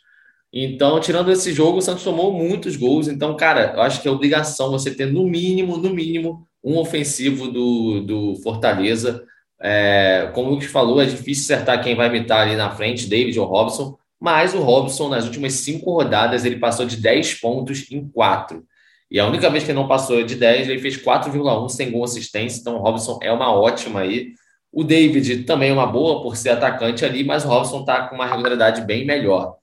Então, 0.51 0.99
tirando 0.99 1.31
esse 1.31 1.53
jogo, 1.53 1.77
o 1.77 1.81
Santos 1.81 2.03
tomou 2.03 2.33
muitos 2.33 2.75
gols. 2.75 3.07
Então, 3.07 3.37
cara, 3.37 3.73
eu 3.75 3.81
acho 3.81 4.01
que 4.01 4.07
é 4.07 4.11
obrigação 4.11 4.71
você 4.71 4.93
ter 4.93 5.05
no 5.05 5.27
mínimo, 5.27 5.77
no 5.77 5.93
mínimo, 5.93 6.48
um 6.63 6.77
ofensivo 6.77 7.47
do, 7.47 8.01
do 8.01 8.35
Fortaleza. 8.43 9.23
É, 9.61 10.31
como 10.33 10.49
o 10.49 10.51
Lucas 10.53 10.69
falou, 10.69 11.01
é 11.01 11.05
difícil 11.05 11.55
acertar 11.55 11.83
quem 11.83 11.95
vai 11.95 12.07
imitar 12.07 12.41
ali 12.41 12.55
na 12.55 12.71
frente, 12.71 13.07
David 13.07 13.37
ou 13.39 13.45
Robson, 13.45 13.97
mas 14.19 14.53
o 14.53 14.61
Robson, 14.61 15.09
nas 15.09 15.25
últimas 15.25 15.53
cinco 15.53 15.91
rodadas, 15.91 16.43
ele 16.45 16.57
passou 16.57 16.85
de 16.85 16.97
10 16.97 17.35
pontos 17.35 17.89
em 17.91 18.07
quatro. 18.07 18.65
E 19.09 19.19
a 19.19 19.25
única 19.25 19.49
vez 19.49 19.63
que 19.63 19.71
ele 19.71 19.79
não 19.79 19.87
passou 19.87 20.23
de 20.23 20.35
10, 20.35 20.69
ele 20.69 20.79
fez 20.79 20.97
4,1 20.97 21.69
sem 21.69 21.89
gol 21.89 22.03
assistência. 22.03 22.59
Então, 22.59 22.75
o 22.75 22.79
Robson 22.79 23.17
é 23.23 23.31
uma 23.31 23.51
ótima 23.51 24.01
aí. 24.01 24.33
O 24.71 24.83
David 24.83 25.45
também 25.45 25.71
é 25.71 25.73
uma 25.73 25.87
boa 25.87 26.21
por 26.21 26.37
ser 26.37 26.49
atacante 26.49 27.03
ali, 27.03 27.23
mas 27.23 27.43
o 27.43 27.47
Robson 27.47 27.79
está 27.79 28.07
com 28.07 28.15
uma 28.15 28.27
regularidade 28.27 28.81
bem 28.81 29.05
melhor. 29.05 29.55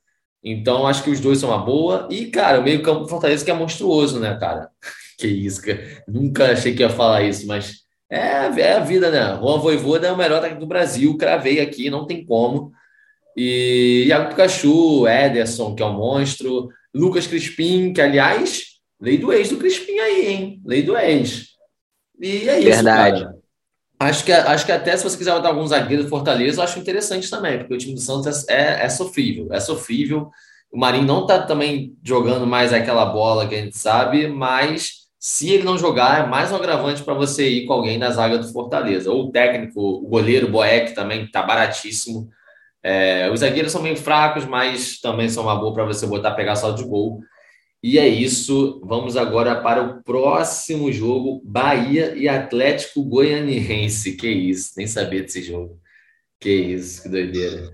Então, 0.42 0.86
acho 0.86 1.02
que 1.04 1.10
os 1.10 1.20
dois 1.20 1.38
são 1.38 1.50
uma 1.50 1.58
boa. 1.58 2.08
E, 2.10 2.26
cara, 2.26 2.58
o 2.58 2.62
meio-campo 2.62 3.00
do 3.00 3.08
Fortaleza 3.08 3.44
que 3.44 3.50
é 3.50 3.54
monstruoso, 3.54 4.18
né, 4.18 4.36
cara? 4.38 4.70
Que 5.16 5.26
isso, 5.26 5.62
cara. 5.62 6.04
Nunca 6.06 6.52
achei 6.52 6.74
que 6.74 6.82
ia 6.82 6.90
falar 6.90 7.22
isso, 7.22 7.46
mas 7.46 7.86
é, 8.10 8.18
é 8.60 8.72
a 8.74 8.80
vida, 8.80 9.10
né? 9.10 9.38
Juan 9.40 9.58
Voivoda 9.58 10.06
é 10.06 10.12
o 10.12 10.16
melhor 10.16 10.38
ataque 10.38 10.60
do 10.60 10.66
Brasil, 10.66 11.16
cravei 11.16 11.60
aqui, 11.60 11.90
não 11.90 12.06
tem 12.06 12.24
como. 12.24 12.72
E 13.36 14.04
Iago 14.06 14.30
Pikachu, 14.30 15.06
Ederson, 15.06 15.74
que 15.74 15.82
é 15.82 15.86
um 15.86 15.94
monstro, 15.94 16.68
Lucas 16.94 17.26
Crispim, 17.26 17.92
que, 17.92 18.00
aliás, 18.00 18.64
lei 19.00 19.18
do 19.18 19.32
ex 19.32 19.50
do 19.50 19.58
Crispim 19.58 19.98
aí, 19.98 20.26
hein? 20.26 20.62
Lei 20.64 20.82
do 20.82 20.96
ex. 20.96 21.48
E 22.20 22.48
é 22.48 22.58
isso, 22.58 22.70
Verdade. 22.70 23.24
Cara. 23.24 23.36
Acho 23.98 24.24
que, 24.24 24.32
acho 24.32 24.66
que 24.66 24.72
até 24.72 24.96
se 24.96 25.04
você 25.04 25.16
quiser 25.16 25.32
botar 25.32 25.48
algum 25.48 25.66
zagueiro 25.66 26.04
do 26.04 26.08
Fortaleza, 26.08 26.60
eu 26.60 26.64
acho 26.64 26.78
interessante 26.78 27.30
também, 27.30 27.58
porque 27.58 27.74
o 27.74 27.78
time 27.78 27.94
do 27.94 28.00
Santos 28.00 28.46
é, 28.48 28.84
é 28.84 28.88
sofrível, 28.90 29.48
é 29.50 29.58
sofrível. 29.58 30.30
O 30.70 30.78
Marinho 30.78 31.06
não 31.06 31.26
tá 31.26 31.42
também 31.42 31.96
jogando 32.04 32.46
mais 32.46 32.72
aquela 32.72 33.06
bola 33.06 33.48
que 33.48 33.54
a 33.54 33.58
gente 33.62 33.78
sabe, 33.78 34.26
mas 34.28 35.05
se 35.26 35.50
ele 35.50 35.64
não 35.64 35.76
jogar, 35.76 36.24
é 36.24 36.28
mais 36.28 36.52
um 36.52 36.54
agravante 36.54 37.02
para 37.02 37.12
você 37.12 37.48
ir 37.48 37.66
com 37.66 37.72
alguém 37.72 37.98
na 37.98 38.12
zaga 38.12 38.38
do 38.38 38.46
Fortaleza. 38.52 39.10
Ou 39.10 39.24
o 39.24 39.32
técnico, 39.32 39.80
o 39.80 40.06
goleiro 40.06 40.48
Boeck 40.48 40.94
também, 40.94 41.24
está 41.24 41.42
baratíssimo. 41.42 42.30
É, 42.80 43.28
os 43.32 43.40
zagueiros 43.40 43.72
são 43.72 43.82
meio 43.82 43.96
fracos, 43.96 44.44
mas 44.44 45.00
também 45.00 45.28
são 45.28 45.42
uma 45.42 45.56
boa 45.56 45.74
para 45.74 45.84
você 45.84 46.06
botar, 46.06 46.30
pegar 46.36 46.54
saldo 46.54 46.80
de 46.80 46.88
gol. 46.88 47.18
E 47.82 47.98
é 47.98 48.06
isso. 48.06 48.80
Vamos 48.84 49.16
agora 49.16 49.60
para 49.60 49.82
o 49.82 50.00
próximo 50.04 50.92
jogo: 50.92 51.42
Bahia 51.44 52.14
e 52.14 52.28
Atlético 52.28 53.02
Goianiense. 53.02 54.16
Que 54.16 54.28
isso, 54.28 54.74
nem 54.76 54.86
sabia 54.86 55.22
desse 55.22 55.42
jogo. 55.42 55.80
Que 56.38 56.52
isso, 56.52 57.02
que 57.02 57.08
doideira. 57.08 57.72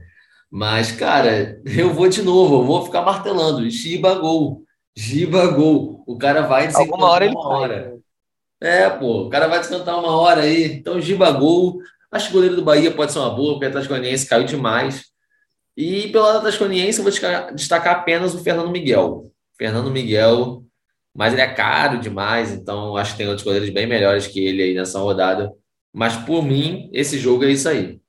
Mas, 0.51 0.91
cara, 0.91 1.61
eu 1.67 1.93
vou 1.93 2.09
de 2.09 2.23
novo, 2.23 2.63
eu 2.63 2.65
vou 2.65 2.87
ficar 2.87 3.03
martelando. 3.03 3.71
Chiba 3.71 4.15
gol. 4.15 4.65
Giba 4.97 5.49
gol. 5.49 5.92
O 6.07 6.17
cara 6.17 6.43
vai 6.43 6.67
desencantar 6.67 6.93
Alguma 6.93 7.11
hora 7.11 7.25
ele 7.25 7.35
uma 7.35 7.49
hora. 7.49 7.99
É, 8.61 8.89
pô, 8.89 9.23
o 9.23 9.29
cara 9.29 9.49
vai 9.49 9.59
descantar 9.59 9.99
uma 9.99 10.17
hora 10.17 10.43
aí. 10.43 10.65
Então, 10.75 11.01
Giba 11.01 11.31
gol. 11.33 11.79
Acho 12.11 12.27
que 12.27 12.33
o 12.33 12.35
goleiro 12.35 12.57
do 12.57 12.65
Bahia 12.65 12.93
pode 12.93 13.13
ser 13.13 13.19
uma 13.19 13.35
boa, 13.35 13.55
porque 13.55 13.67
o 13.67 13.69
Atlético 13.69 13.95
Goianiense 13.95 14.29
caiu 14.29 14.45
demais. 14.45 15.07
E 15.77 16.09
pelo 16.09 16.25
lado 16.25 16.39
Atlético 16.39 16.65
Goianiense, 16.65 16.99
eu 16.99 17.05
vou 17.05 17.13
destacar 17.55 17.97
apenas 17.97 18.35
o 18.35 18.43
Fernando 18.43 18.71
Miguel. 18.71 19.33
Fernando 19.59 19.91
Miguel, 19.91 20.65
mas 21.15 21.33
ele 21.33 21.43
é 21.43 21.55
caro 21.55 21.99
demais, 21.99 22.53
então 22.53 22.97
acho 22.97 23.13
que 23.13 23.19
tem 23.19 23.29
outros 23.29 23.45
goleiros 23.45 23.71
bem 23.71 23.87
melhores 23.87 24.27
que 24.27 24.45
ele 24.45 24.63
aí 24.63 24.75
nessa 24.75 24.99
rodada. 24.99 25.53
Mas 25.93 26.17
por 26.17 26.43
mim, 26.45 26.89
esse 26.93 27.19
jogo 27.19 27.45
é 27.45 27.51
isso 27.51 27.69
aí. 27.69 28.01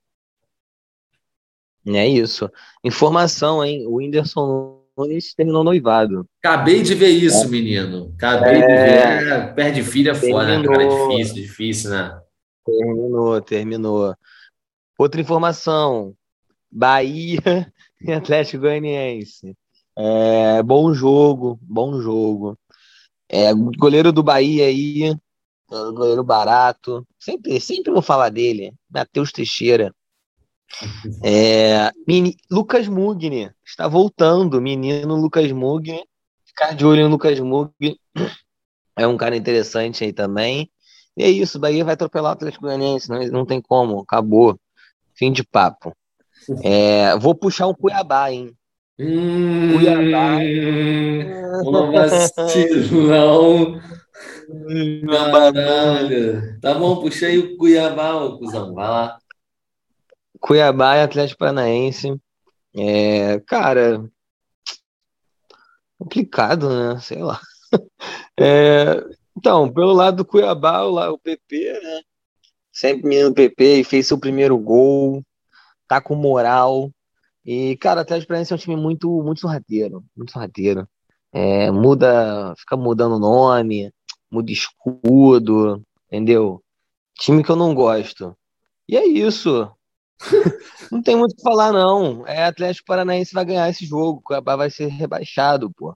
É 1.85 2.07
isso. 2.07 2.49
Informação, 2.83 3.63
hein? 3.63 3.85
O 3.87 3.95
Whindersson 3.95 4.82
Nunes 4.97 5.33
terminou 5.33 5.63
noivado. 5.63 6.27
Acabei 6.43 6.81
de 6.81 6.93
ver 6.93 7.09
isso, 7.09 7.45
é. 7.45 7.47
menino. 7.47 8.13
Acabei 8.15 8.61
é... 8.61 8.61
de 8.61 8.67
ver. 8.67 9.27
É, 9.27 9.47
perde 9.53 9.83
filha 9.83 10.13
fora, 10.13 10.59
né, 10.59 10.67
cara? 10.67 10.87
Difícil, 10.87 11.35
difícil, 11.35 11.89
né? 11.89 12.21
Terminou, 12.65 13.41
terminou. 13.41 14.15
Outra 14.97 15.19
informação: 15.19 16.15
Bahia 16.71 17.39
e 18.01 18.11
Atlético 18.11 18.61
Goianiense. 18.61 19.55
É, 19.97 20.61
bom 20.63 20.93
jogo, 20.93 21.59
bom 21.61 21.99
jogo. 21.99 22.57
É, 23.29 23.51
goleiro 23.53 24.11
do 24.11 24.21
Bahia 24.21 24.65
aí, 24.65 25.15
goleiro 25.69 26.23
barato. 26.23 27.05
Sempre, 27.19 27.59
sempre 27.59 27.91
vou 27.91 28.01
falar 28.01 28.29
dele. 28.29 28.73
Matheus 28.89 29.31
Teixeira. 29.31 29.93
É, 31.23 31.91
mini, 32.07 32.35
Lucas 32.49 32.87
Mugni 32.87 33.51
está 33.65 33.87
voltando, 33.87 34.61
menino 34.61 35.15
Lucas 35.15 35.51
Mugni. 35.51 36.03
Ficar 36.45 36.75
de 36.75 36.85
olho 36.85 37.03
no 37.03 37.09
Lucas 37.09 37.39
Mugni. 37.39 37.99
É 38.95 39.07
um 39.07 39.17
cara 39.17 39.35
interessante 39.35 40.03
aí 40.03 40.13
também. 40.13 40.69
E 41.15 41.23
é 41.23 41.29
isso, 41.29 41.59
Bahia 41.59 41.85
vai 41.85 41.93
atropelar 41.93 42.31
o 42.31 42.33
Atlético 42.33 42.65
Goianiense, 42.65 43.09
não, 43.09 43.19
não 43.27 43.45
tem 43.45 43.61
como, 43.61 43.99
acabou. 43.99 44.59
Fim 45.15 45.31
de 45.31 45.43
papo. 45.43 45.95
É, 46.63 47.15
vou 47.17 47.35
puxar 47.35 47.67
um 47.67 47.73
Cuiabá, 47.73 48.31
hein? 48.31 48.51
Hum, 48.99 49.73
Cuiabá. 49.73 50.39
Não 51.63 51.91
vacilão. 51.91 53.79
Caralho. 55.09 56.59
Tá 56.59 56.73
bom, 56.73 56.99
puxei 56.99 57.37
o 57.37 57.57
Cuiabá, 57.57 58.15
ô 58.15 58.37
cuzão. 58.37 58.73
Vai 58.73 58.87
lá. 58.87 59.17
Cuiabá 60.43 60.97
e 60.97 61.01
Atlético 61.01 61.39
Paranaense. 61.39 62.19
É, 62.75 63.39
cara, 63.47 64.03
complicado, 65.97 66.69
né? 66.69 66.99
Sei 66.99 67.21
lá. 67.23 67.39
É, 68.39 69.03
então, 69.35 69.71
pelo 69.71 69.93
lado 69.93 70.17
do 70.17 70.25
Cuiabá, 70.25 70.83
o, 70.83 70.95
o 71.13 71.17
PP, 71.19 71.73
né? 71.81 72.01
Sempre 72.71 73.07
menino 73.07 73.33
PP 73.33 73.79
e 73.79 73.83
fez 73.83 74.07
seu 74.07 74.19
primeiro 74.19 74.57
gol, 74.57 75.23
tá 75.87 76.01
com 76.01 76.15
moral. 76.15 76.91
E, 77.45 77.77
cara, 77.77 77.99
o 77.99 78.03
Atlético 78.03 78.27
Paranaense 78.27 78.53
é 78.53 78.55
um 78.55 78.59
time 78.59 78.75
muito, 78.75 79.09
muito 79.23 79.41
sorrateiro, 79.41 80.03
muito 80.15 80.31
sorrateiro. 80.31 80.87
É, 81.31 81.71
muda, 81.71 82.53
fica 82.57 82.77
mudando 82.77 83.19
nome, 83.19 83.91
muda 84.31 84.51
escudo, 84.51 85.83
entendeu? 86.07 86.63
Time 87.19 87.43
que 87.43 87.49
eu 87.51 87.55
não 87.55 87.73
gosto. 87.73 88.35
E 88.87 88.97
é 88.97 89.05
isso. 89.05 89.71
não 90.91 91.01
tem 91.01 91.15
muito 91.15 91.33
o 91.33 91.35
que 91.35 91.41
falar, 91.41 91.71
não. 91.71 92.25
É 92.27 92.45
Atlético 92.45 92.87
Paranaense 92.87 93.33
vai 93.33 93.45
ganhar 93.45 93.69
esse 93.69 93.85
jogo. 93.85 94.19
O 94.19 94.21
Cuiabá 94.21 94.55
vai 94.55 94.69
ser 94.69 94.87
rebaixado, 94.87 95.71
pô. 95.71 95.95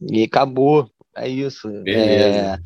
E 0.00 0.24
acabou. 0.24 0.90
É 1.16 1.28
isso. 1.28 1.68
É... 1.86 2.58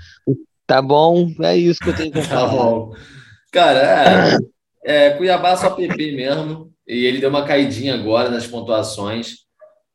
Tá 0.66 0.80
bom? 0.80 1.32
É 1.42 1.56
isso 1.56 1.80
que 1.80 1.90
eu 1.90 1.96
tenho 1.96 2.12
que 2.12 2.20
tá 2.22 2.26
falar. 2.26 2.48
Tá 2.48 2.56
bom. 2.56 2.92
Cara, 3.50 4.38
é, 4.84 5.06
é, 5.06 5.10
Cuiabá 5.10 5.56
só 5.56 5.70
PP 5.70 6.12
mesmo. 6.12 6.72
E 6.86 7.04
ele 7.06 7.18
deu 7.18 7.30
uma 7.30 7.44
caidinha 7.44 7.94
agora 7.94 8.30
nas 8.30 8.46
pontuações. 8.46 9.42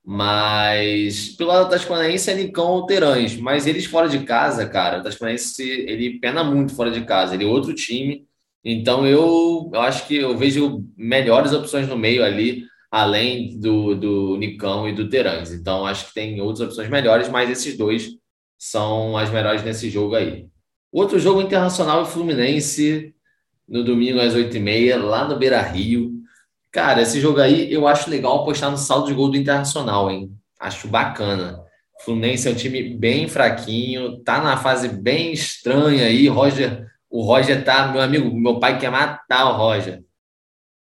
Mas 0.05 1.29
pelo 1.36 1.50
lado 1.50 1.59
do 1.59 1.65
Atlético 1.65 1.91
Paranaense 1.91 2.31
é 2.31 2.36
Nicão 2.36 2.67
ou 2.67 2.86
Terãs. 2.86 3.36
Mas 3.36 3.67
eles 3.67 3.86
fora 3.86 4.07
de 4.07 4.19
casa, 4.19 4.65
cara, 4.67 4.97
o 4.97 5.00
Atlético 5.00 5.19
Paranaense 5.19 5.62
ele 5.62 6.19
pena 6.19 6.43
muito 6.43 6.74
fora 6.74 6.91
de 6.91 7.03
casa. 7.03 7.33
Ele 7.33 7.43
é 7.43 7.47
outro 7.47 7.74
time 7.74 8.26
então 8.63 9.05
eu, 9.05 9.69
eu 9.73 9.81
acho 9.81 10.07
que 10.07 10.15
eu 10.15 10.37
vejo 10.37 10.83
melhores 10.97 11.53
opções 11.53 11.87
no 11.87 11.97
meio 11.97 12.23
ali, 12.23 12.65
além 12.91 13.59
do, 13.59 13.95
do 13.95 14.37
Nicão 14.37 14.87
e 14.87 14.93
do 14.93 15.09
Terãs. 15.09 15.51
Então 15.51 15.85
acho 15.85 16.07
que 16.07 16.13
tem 16.13 16.41
outras 16.41 16.67
opções 16.67 16.89
melhores, 16.89 17.29
mas 17.29 17.49
esses 17.49 17.77
dois 17.77 18.09
são 18.57 19.17
as 19.17 19.29
melhores 19.29 19.63
nesse 19.63 19.89
jogo 19.89 20.15
aí. 20.15 20.47
Outro 20.91 21.19
jogo 21.19 21.41
internacional 21.41 22.03
e 22.03 22.07
Fluminense, 22.07 23.13
no 23.67 23.83
domingo 23.83 24.19
às 24.19 24.33
8h30, 24.33 24.97
lá 24.97 25.27
no 25.27 25.37
Beira 25.37 25.61
Rio. 25.61 26.13
Cara, 26.71 27.01
esse 27.01 27.19
jogo 27.19 27.39
aí 27.39 27.71
eu 27.71 27.87
acho 27.87 28.09
legal 28.09 28.41
apostar 28.41 28.71
no 28.71 28.77
saldo 28.77 29.07
de 29.07 29.13
gol 29.13 29.29
do 29.29 29.37
Internacional, 29.37 30.09
hein? 30.09 30.31
Acho 30.59 30.87
bacana. 30.87 31.59
O 31.99 32.03
Fluminense 32.03 32.47
é 32.47 32.51
um 32.51 32.55
time 32.55 32.95
bem 32.95 33.27
fraquinho, 33.27 34.19
tá 34.23 34.41
na 34.41 34.57
fase 34.57 34.87
bem 34.87 35.33
estranha 35.33 36.05
aí. 36.05 36.27
Roger, 36.27 36.87
o 37.17 37.24
Roger 37.24 37.63
tá, 37.65 37.88
meu 37.88 38.00
amigo, 38.00 38.31
meu 38.39 38.59
pai 38.59 38.77
quer 38.77 38.91
matar 38.91 39.50
o 39.50 39.57
Roger. 39.57 40.03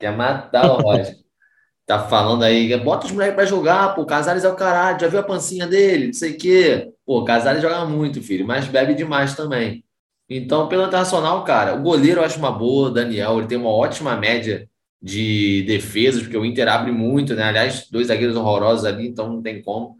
Quer 0.00 0.16
matar 0.16 0.64
o 0.72 0.80
Roger. 0.80 1.14
tá 1.84 2.08
falando 2.08 2.42
aí, 2.42 2.74
bota 2.78 3.04
os 3.04 3.12
moleques 3.12 3.34
pra 3.34 3.44
jogar, 3.44 3.94
pô, 3.94 4.06
Casares 4.06 4.42
é 4.42 4.48
o 4.48 4.56
caralho, 4.56 4.98
já 4.98 5.08
viu 5.08 5.20
a 5.20 5.22
pancinha 5.22 5.66
dele, 5.66 6.06
não 6.06 6.14
sei 6.14 6.32
o 6.32 6.38
quê. 6.38 6.90
Pô, 7.04 7.22
Casares 7.22 7.60
joga 7.60 7.84
muito, 7.84 8.22
filho, 8.22 8.46
mas 8.46 8.66
bebe 8.66 8.94
demais 8.94 9.36
também. 9.36 9.84
Então, 10.26 10.68
pelo 10.68 10.86
internacional, 10.86 11.44
cara, 11.44 11.74
o 11.74 11.82
goleiro 11.82 12.20
eu 12.20 12.24
acho 12.24 12.38
uma 12.38 12.50
boa, 12.50 12.90
Daniel, 12.90 13.36
ele 13.38 13.46
tem 13.46 13.58
uma 13.58 13.68
ótima 13.68 14.16
média 14.16 14.66
de 15.02 15.64
defesas, 15.66 16.22
porque 16.22 16.38
o 16.38 16.46
Inter 16.46 16.66
abre 16.66 16.92
muito, 16.92 17.34
né? 17.34 17.42
Aliás, 17.42 17.90
dois 17.90 18.06
zagueiros 18.06 18.36
horrorosos 18.36 18.86
ali, 18.86 19.06
então 19.06 19.28
não 19.28 19.42
tem 19.42 19.60
como. 19.60 19.98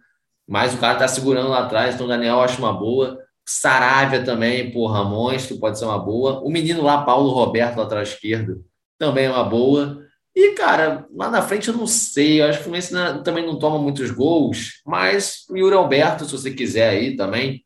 Mas 0.49 0.73
o 0.73 0.79
cara 0.79 0.99
tá 0.99 1.07
segurando 1.07 1.51
lá 1.51 1.65
atrás, 1.65 1.95
então 1.95 2.07
o 2.07 2.09
Daniel 2.09 2.37
eu 2.37 2.41
acho 2.43 2.59
uma 2.59 2.73
boa. 2.73 3.19
Saravia 3.53 4.25
também, 4.25 4.71
porra, 4.71 5.05
monstro, 5.05 5.59
pode 5.59 5.79
ser 5.79 5.85
uma 5.85 5.99
boa. 5.99 6.41
O 6.41 6.51
menino 6.51 6.83
lá, 6.83 7.05
Paulo 7.05 7.31
Roberto, 7.31 7.77
lateral 7.77 8.03
esquerdo, 8.03 8.65
também 8.99 9.27
é 9.27 9.31
uma 9.31 9.45
boa. 9.45 10.03
E, 10.35 10.53
cara, 10.53 11.07
lá 11.15 11.29
na 11.31 11.43
frente 11.43 11.69
eu 11.69 11.77
não 11.77 11.87
sei, 11.87 12.41
eu 12.41 12.47
acho 12.47 12.59
que 12.59 12.61
o 12.63 12.65
Fluminense 12.65 12.95
também 13.23 13.45
não 13.45 13.59
toma 13.59 13.79
muitos 13.79 14.11
gols, 14.11 14.81
mas 14.87 15.45
o 15.51 15.57
Yuri 15.57 15.77
Alberto, 15.77 16.25
se 16.25 16.33
você 16.33 16.51
quiser 16.51 16.89
aí 16.89 17.15
também, 17.15 17.63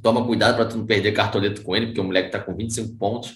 toma 0.00 0.24
cuidado 0.24 0.54
para 0.54 0.66
tu 0.66 0.78
não 0.78 0.86
perder 0.86 1.10
cartoleta 1.10 1.62
com 1.62 1.74
ele, 1.74 1.86
porque 1.86 2.00
o 2.00 2.04
moleque 2.04 2.30
tá 2.30 2.38
com 2.38 2.54
25 2.54 2.96
pontos. 2.96 3.34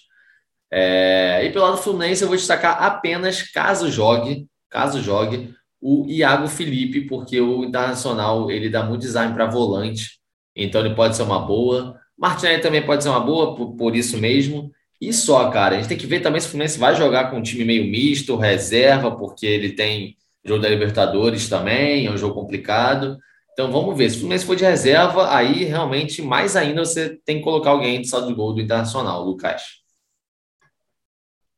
É, 0.70 1.44
e 1.44 1.50
pelo 1.50 1.64
lado 1.64 1.76
do 1.76 1.82
Fluminense, 1.82 2.22
eu 2.22 2.28
vou 2.28 2.36
destacar 2.36 2.80
apenas, 2.80 3.42
caso 3.50 3.90
jogue, 3.90 4.46
caso 4.70 5.02
jogue, 5.02 5.52
o 5.80 6.06
Iago 6.08 6.46
Felipe, 6.46 7.08
porque 7.08 7.40
o 7.40 7.64
Internacional 7.64 8.48
ele 8.52 8.70
dá 8.70 8.84
muito 8.84 9.00
design 9.00 9.34
para 9.34 9.46
volante, 9.46 10.21
então 10.54 10.84
ele 10.84 10.94
pode 10.94 11.16
ser 11.16 11.22
uma 11.22 11.40
boa. 11.40 11.98
Martinelli 12.16 12.60
também 12.60 12.84
pode 12.84 13.02
ser 13.02 13.08
uma 13.08 13.20
boa, 13.20 13.54
por, 13.54 13.74
por, 13.74 13.96
isso 13.96 14.18
mesmo. 14.18 14.70
E 15.00 15.12
só, 15.12 15.50
cara, 15.50 15.74
a 15.74 15.78
gente 15.78 15.88
tem 15.88 15.98
que 15.98 16.06
ver 16.06 16.20
também 16.20 16.40
se 16.40 16.46
o 16.46 16.50
Fluminense 16.50 16.78
vai 16.78 16.94
jogar 16.94 17.30
com 17.30 17.38
um 17.38 17.42
time 17.42 17.64
meio 17.64 17.84
misto, 17.84 18.36
reserva, 18.36 19.16
porque 19.16 19.46
ele 19.46 19.72
tem 19.72 20.16
jogo 20.44 20.62
da 20.62 20.68
Libertadores 20.68 21.48
também, 21.48 22.06
é 22.06 22.10
um 22.10 22.16
jogo 22.16 22.34
complicado. 22.34 23.18
Então 23.52 23.70
vamos 23.70 23.96
ver. 23.96 24.10
Se 24.10 24.16
o 24.16 24.20
Fluminense 24.20 24.46
for 24.46 24.56
de 24.56 24.64
reserva, 24.64 25.34
aí 25.34 25.64
realmente 25.64 26.22
mais 26.22 26.56
ainda 26.56 26.84
você 26.84 27.16
tem 27.24 27.38
que 27.38 27.44
colocar 27.44 27.70
alguém 27.70 28.00
de 28.00 28.08
saldo 28.08 28.28
de 28.28 28.34
gol 28.34 28.54
do 28.54 28.60
Internacional, 28.60 29.24
Lucas. 29.24 29.82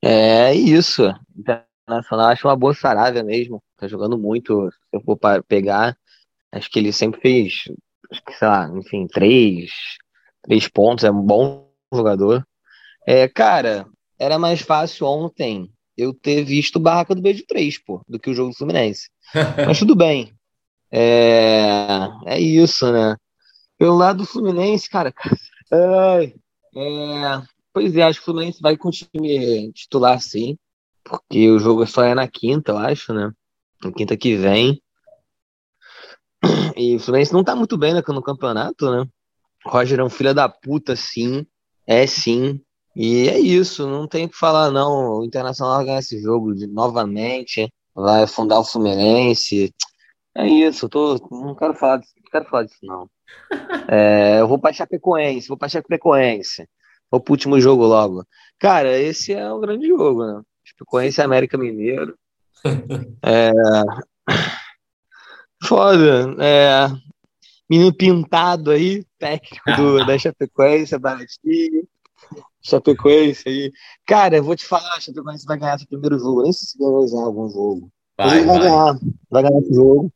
É 0.03 0.55
isso. 0.55 1.03
Internacional 1.37 2.29
acho 2.29 2.47
uma 2.47 2.57
boa 2.57 2.75
Saravia 2.75 3.23
mesmo. 3.23 3.63
Tá 3.77 3.87
jogando 3.87 4.19
muito. 4.19 4.71
Se 4.71 4.79
eu 4.93 5.01
for 5.01 5.19
pegar, 5.47 5.97
acho 6.53 6.71
que 6.71 6.79
ele 6.79 6.93
sempre 6.93 7.21
fez, 7.21 7.65
acho 8.11 8.25
que, 8.25 8.33
sei 8.33 8.49
lá, 8.49 8.71
enfim, 8.75 9.07
três, 9.07 9.71
três 10.43 10.69
pontos. 10.69 11.05
É 11.05 11.11
um 11.11 11.23
bom 11.23 11.71
jogador. 11.93 12.47
É, 13.07 13.29
cara, 13.29 13.87
era 14.19 14.39
mais 14.39 14.61
fácil 14.61 15.07
ontem 15.07 15.71
eu 15.97 16.13
ter 16.13 16.43
visto 16.45 16.77
o 16.77 16.81
Barraca 16.81 17.15
do 17.15 17.23
Beijo 17.23 17.45
3, 17.47 17.79
pô, 17.79 18.03
do 18.09 18.19
que 18.19 18.31
o 18.31 18.35
jogo 18.35 18.51
do 18.51 18.57
Fluminense. 18.57 19.09
Mas 19.67 19.79
tudo 19.79 19.95
bem. 19.95 20.33
É, 20.91 22.09
é 22.27 22.41
isso, 22.41 22.91
né? 22.93 23.17
Pelo 23.79 23.97
lado 23.97 24.19
do 24.19 24.27
Fluminense, 24.27 24.89
cara, 24.89 25.13
é, 25.73 26.33
é, 26.77 27.43
Pois 27.75 27.97
é, 27.97 28.03
acho 28.05 28.21
que 28.21 28.23
o 28.23 28.27
Fluminense 28.27 28.63
vai 28.63 28.77
com 28.77 28.89
o 28.89 28.93
time 28.93 29.73
titular 29.73 30.21
sim, 30.21 30.57
porque 31.03 31.51
o 31.51 31.59
jogo 31.59 31.85
só 31.89 32.05
é 32.05 32.15
na 32.15 32.29
quinta, 32.29 32.71
eu 32.71 32.79
acho, 32.79 33.13
né? 33.13 33.33
Na 33.83 33.93
quinta 33.93 34.17
que 34.17 34.37
vem. 34.37 34.81
E 36.77 36.97
o 36.97 37.01
Fluminense 37.01 37.33
não 37.33 37.45
tá 37.45 37.55
muito 37.55 37.77
bem 37.77 37.95
né, 37.95 38.03
no 38.07 38.23
campeonato, 38.23 38.91
né? 38.91 39.07
Roger 39.65 40.01
é 40.01 40.05
um 40.05 40.11
filho 40.11 40.35
da 40.35 40.49
puta, 40.49 40.95
sim. 40.97 41.47
É 41.87 42.07
sim. 42.07 42.61
E 42.97 43.29
é 43.29 43.39
isso, 43.39 43.87
não 43.87 44.07
tem 44.07 44.27
o 44.27 44.29
que 44.29 44.37
falar, 44.37 44.71
não. 44.71 45.19
O 45.19 45.25
Internacional 45.25 45.77
vai 45.77 45.87
ganhar 45.87 45.99
esse 45.99 46.21
jogo 46.21 46.55
de, 46.55 46.67
novamente, 46.67 47.69
vai 47.95 48.23
afundar 48.23 48.61
o 48.61 48.65
Fluminense. 48.65 49.73
É 50.37 50.47
isso, 50.47 50.87
eu 50.87 50.89
tô, 50.89 51.29
não 51.31 51.55
quero 51.55 51.75
falar 51.75 51.99
disso, 51.99 52.13
não 52.17 52.31
quero 52.31 52.45
falar 52.47 52.65
disso, 52.65 52.79
não. 52.83 53.09
É, 53.89 54.41
eu 54.41 54.49
vou 54.49 54.59
pra 54.59 54.73
Chapecoense, 54.73 55.49
vou 55.49 55.57
pra 55.57 55.69
Chapecoense. 55.69 56.69
Vou 57.11 57.21
pro 57.21 57.33
último 57.33 57.61
jogo 57.61 57.85
logo. 57.85 58.25
Cara, 58.59 58.99
esse 58.99 59.33
é 59.33 59.53
um 59.53 59.61
grande 59.61 59.87
jogo, 59.87 60.27
né? 60.27 60.43
Conhece 60.87 61.23
América 61.23 61.57
Mineiro. 61.57 62.17
É... 63.23 63.53
Foda. 65.65 66.37
É... 66.41 66.89
Menino 67.69 67.95
pintado 67.95 68.71
aí, 68.71 69.05
técnico 69.19 69.73
do, 69.77 70.05
da 70.07 70.19
Chapecoense, 70.19 70.99
baratinho. 70.99 71.89
Chapecoense 72.61 73.49
aí. 73.49 73.73
Cara, 74.07 74.37
eu 74.37 74.45
vou 74.45 74.55
te 74.55 74.65
falar, 74.65 74.95
a 74.95 75.01
Chapecoense 75.01 75.47
vai 75.47 75.59
ganhar 75.59 75.79
seu 75.79 75.89
primeiro 75.89 76.19
jogo. 76.19 76.43
Nem 76.43 76.53
sei 76.53 76.69
se 76.69 76.79
ganhou 76.79 77.09
já 77.09 77.19
algum 77.19 77.49
jogo. 77.49 77.91
Vai, 78.17 78.29
vai, 78.29 78.45
vai, 78.45 78.59
ganhar. 78.59 78.99
Vai 79.31 79.43
ganhar 79.43 79.61
esse 79.61 79.75
jogo. 79.75 80.13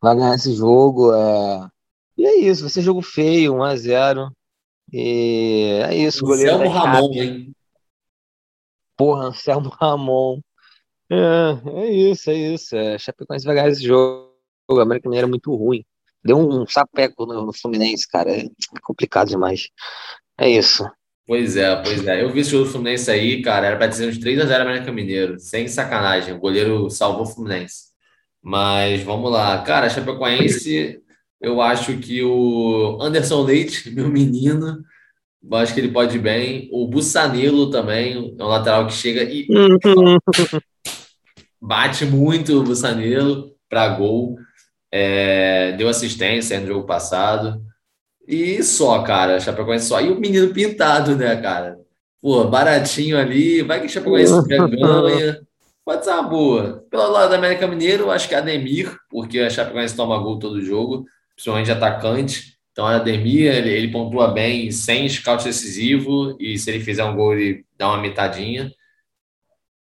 Vai 0.00 0.16
ganhar 0.16 0.34
esse 0.34 0.54
jogo. 0.54 1.14
É... 1.14 1.68
E 2.16 2.26
é 2.26 2.36
isso, 2.36 2.62
vai 2.62 2.70
ser 2.70 2.82
jogo 2.82 3.02
feio, 3.02 3.54
1x0. 3.54 4.30
E 4.92 5.80
é 5.88 5.96
isso, 5.96 6.24
goleiro. 6.24 6.54
Anselmo 6.56 6.70
Ramon, 6.70 7.12
hein? 7.14 7.56
Porra, 8.96 9.26
Anselmo 9.26 9.68
Ramon. 9.68 10.40
É, 11.10 11.80
é 11.80 11.90
isso, 11.90 12.30
é 12.30 12.34
isso. 12.34 12.76
É, 12.76 12.98
Chapecoense 12.98 13.46
vai 13.46 13.54
ganhar 13.54 13.68
esse 13.68 13.84
jogo. 13.84 14.33
O 14.68 14.80
América 14.80 15.08
Mineiro 15.08 15.26
é 15.26 15.30
muito 15.30 15.54
ruim. 15.54 15.84
Deu 16.24 16.38
um 16.38 16.66
sapeco 16.66 17.26
no, 17.26 17.46
no 17.46 17.52
Fluminense, 17.52 18.08
cara. 18.08 18.30
É 18.30 18.48
complicado 18.82 19.28
demais. 19.28 19.68
É 20.38 20.48
isso. 20.48 20.88
Pois 21.26 21.56
é, 21.56 21.74
pois 21.82 22.06
é. 22.06 22.22
Eu 22.22 22.30
vi 22.30 22.40
esse 22.40 22.50
jogo 22.50 22.64
do 22.64 22.70
Fluminense 22.70 23.10
aí, 23.10 23.42
cara. 23.42 23.66
Era 23.66 23.76
pra 23.76 23.86
dizer 23.86 24.08
uns 24.08 24.18
3x0 24.18 24.60
América 24.60 24.92
Mineiro. 24.92 25.38
Sem 25.38 25.68
sacanagem. 25.68 26.34
O 26.34 26.40
goleiro 26.40 26.88
salvou 26.90 27.22
o 27.22 27.26
Fluminense. 27.26 27.92
Mas 28.42 29.02
vamos 29.02 29.30
lá. 29.30 29.62
Cara, 29.62 29.88
Chapecoense 29.88 31.02
eu 31.44 31.60
acho 31.60 31.98
que 31.98 32.22
o 32.22 32.98
Anderson 33.02 33.42
Leite, 33.42 33.90
meu 33.92 34.08
menino, 34.08 34.82
acho 35.52 35.74
que 35.74 35.80
ele 35.80 35.92
pode 35.92 36.16
ir 36.16 36.20
bem. 36.20 36.68
O 36.72 36.88
Bussanilo 36.88 37.70
também, 37.70 38.34
é 38.38 38.42
um 38.42 38.46
lateral 38.46 38.86
que 38.86 38.94
chega 38.94 39.22
e 39.22 39.46
bate 41.60 42.06
muito 42.06 42.58
o 42.58 42.62
Bussanilo 42.62 43.54
para 43.68 43.88
gol. 43.90 44.38
É, 44.96 45.72
deu 45.72 45.88
assistência 45.88 46.60
no 46.60 46.66
jogo 46.66 46.86
passado. 46.86 47.60
E 48.28 48.62
só, 48.62 49.02
cara, 49.02 49.40
Chapecoense 49.40 49.86
só. 49.86 50.00
E 50.00 50.10
o 50.10 50.20
menino 50.20 50.52
pintado, 50.54 51.16
né, 51.16 51.34
cara? 51.36 51.78
Pô, 52.22 52.44
baratinho 52.44 53.18
ali, 53.18 53.62
vai 53.62 53.80
que 53.80 53.88
Chapecoense 53.88 54.46
ganha. 54.46 55.40
Pode 55.84 56.04
ser 56.04 56.12
uma 56.12 56.22
boa. 56.22 56.84
Pelo 56.90 57.10
lado 57.10 57.30
da 57.30 57.36
América 57.36 57.66
Mineiro, 57.66 58.10
acho 58.10 58.28
que 58.28 58.34
é 58.34 58.38
Ademir, 58.38 58.96
porque 59.10 59.40
a 59.40 59.50
Chapecoense 59.50 59.96
toma 59.96 60.18
gol 60.18 60.38
todo 60.38 60.64
jogo 60.64 61.04
principalmente 61.34 61.66
de 61.66 61.72
atacante. 61.72 62.54
Então, 62.72 62.86
a 62.86 62.96
Ademir, 62.96 63.52
ele, 63.52 63.70
ele 63.70 63.92
pontua 63.92 64.28
bem 64.28 64.70
sem 64.70 65.08
scout 65.08 65.44
decisivo 65.44 66.36
e 66.40 66.58
se 66.58 66.70
ele 66.70 66.80
fizer 66.80 67.04
um 67.04 67.14
gol, 67.14 67.34
ele 67.34 67.64
dá 67.76 67.88
uma 67.88 68.00
metadinha. 68.00 68.72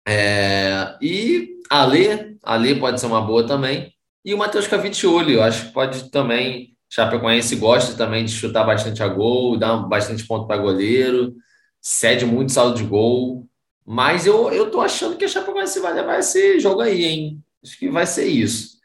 É, 0.08 0.98
e 1.02 1.58
a 1.70 1.86
Lê, 1.86 2.36
a 2.44 2.56
Lê 2.56 2.76
pode 2.76 3.00
ser 3.00 3.06
uma 3.06 3.22
boa 3.22 3.46
também. 3.46 3.94
E 4.24 4.34
o 4.34 4.38
Matheus 4.38 4.68
Cavitioli, 4.68 5.34
eu 5.34 5.44
acho 5.44 5.68
que 5.68 5.74
pode 5.74 6.10
também. 6.12 6.76
Chapecoense 6.90 7.56
gosta 7.56 7.96
também 7.96 8.26
de 8.26 8.32
chutar 8.32 8.66
bastante 8.66 9.02
a 9.02 9.08
gol, 9.08 9.58
dar 9.58 9.78
bastante 9.78 10.26
ponto 10.28 10.46
para 10.46 10.62
goleiro, 10.62 11.34
cede 11.80 12.26
muito 12.26 12.52
saldo 12.52 12.76
de 12.76 12.84
gol. 12.84 13.48
Mas 13.86 14.26
eu, 14.26 14.52
eu 14.52 14.70
tô 14.70 14.82
achando 14.82 15.16
que 15.16 15.26
a 15.26 15.28
Chapecoense 15.28 15.80
vai 15.80 15.94
levar 15.94 16.20
esse 16.20 16.60
jogo 16.60 16.82
aí, 16.82 17.06
hein? 17.06 17.44
Acho 17.64 17.80
que 17.80 17.90
vai 17.90 18.06
ser 18.06 18.28
isso. 18.28 18.80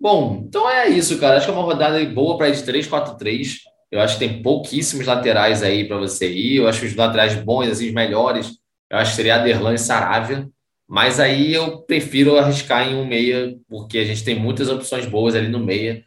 Bom, 0.00 0.44
então 0.46 0.70
é 0.70 0.88
isso, 0.88 1.18
cara. 1.18 1.36
Acho 1.36 1.46
que 1.46 1.52
é 1.52 1.54
uma 1.54 1.64
rodada 1.64 2.02
boa 2.06 2.38
para 2.38 2.48
ir 2.48 2.56
de 2.56 2.62
3-4-3. 2.62 3.58
Eu 3.90 4.00
acho 4.00 4.18
que 4.18 4.26
tem 4.26 4.42
pouquíssimos 4.42 5.06
laterais 5.06 5.62
aí 5.62 5.86
para 5.86 5.96
você 5.98 6.30
ir. 6.30 6.56
Eu 6.56 6.68
acho 6.68 6.84
os 6.84 6.94
laterais 6.94 7.34
bons, 7.34 7.68
assim, 7.68 7.88
os 7.88 7.94
melhores. 7.94 8.52
Eu 8.90 8.98
acho 8.98 9.10
que 9.10 9.16
seria 9.16 9.36
Aderlan 9.36 9.74
e 9.74 9.78
Saravia. 9.78 10.48
Mas 10.88 11.20
aí 11.20 11.52
eu 11.54 11.82
prefiro 11.82 12.38
arriscar 12.38 12.88
em 12.88 12.94
um 12.94 13.06
meia, 13.06 13.56
porque 13.68 13.98
a 13.98 14.04
gente 14.04 14.24
tem 14.24 14.38
muitas 14.38 14.68
opções 14.68 15.06
boas 15.06 15.34
ali 15.34 15.48
no 15.48 15.60
meia. 15.60 16.02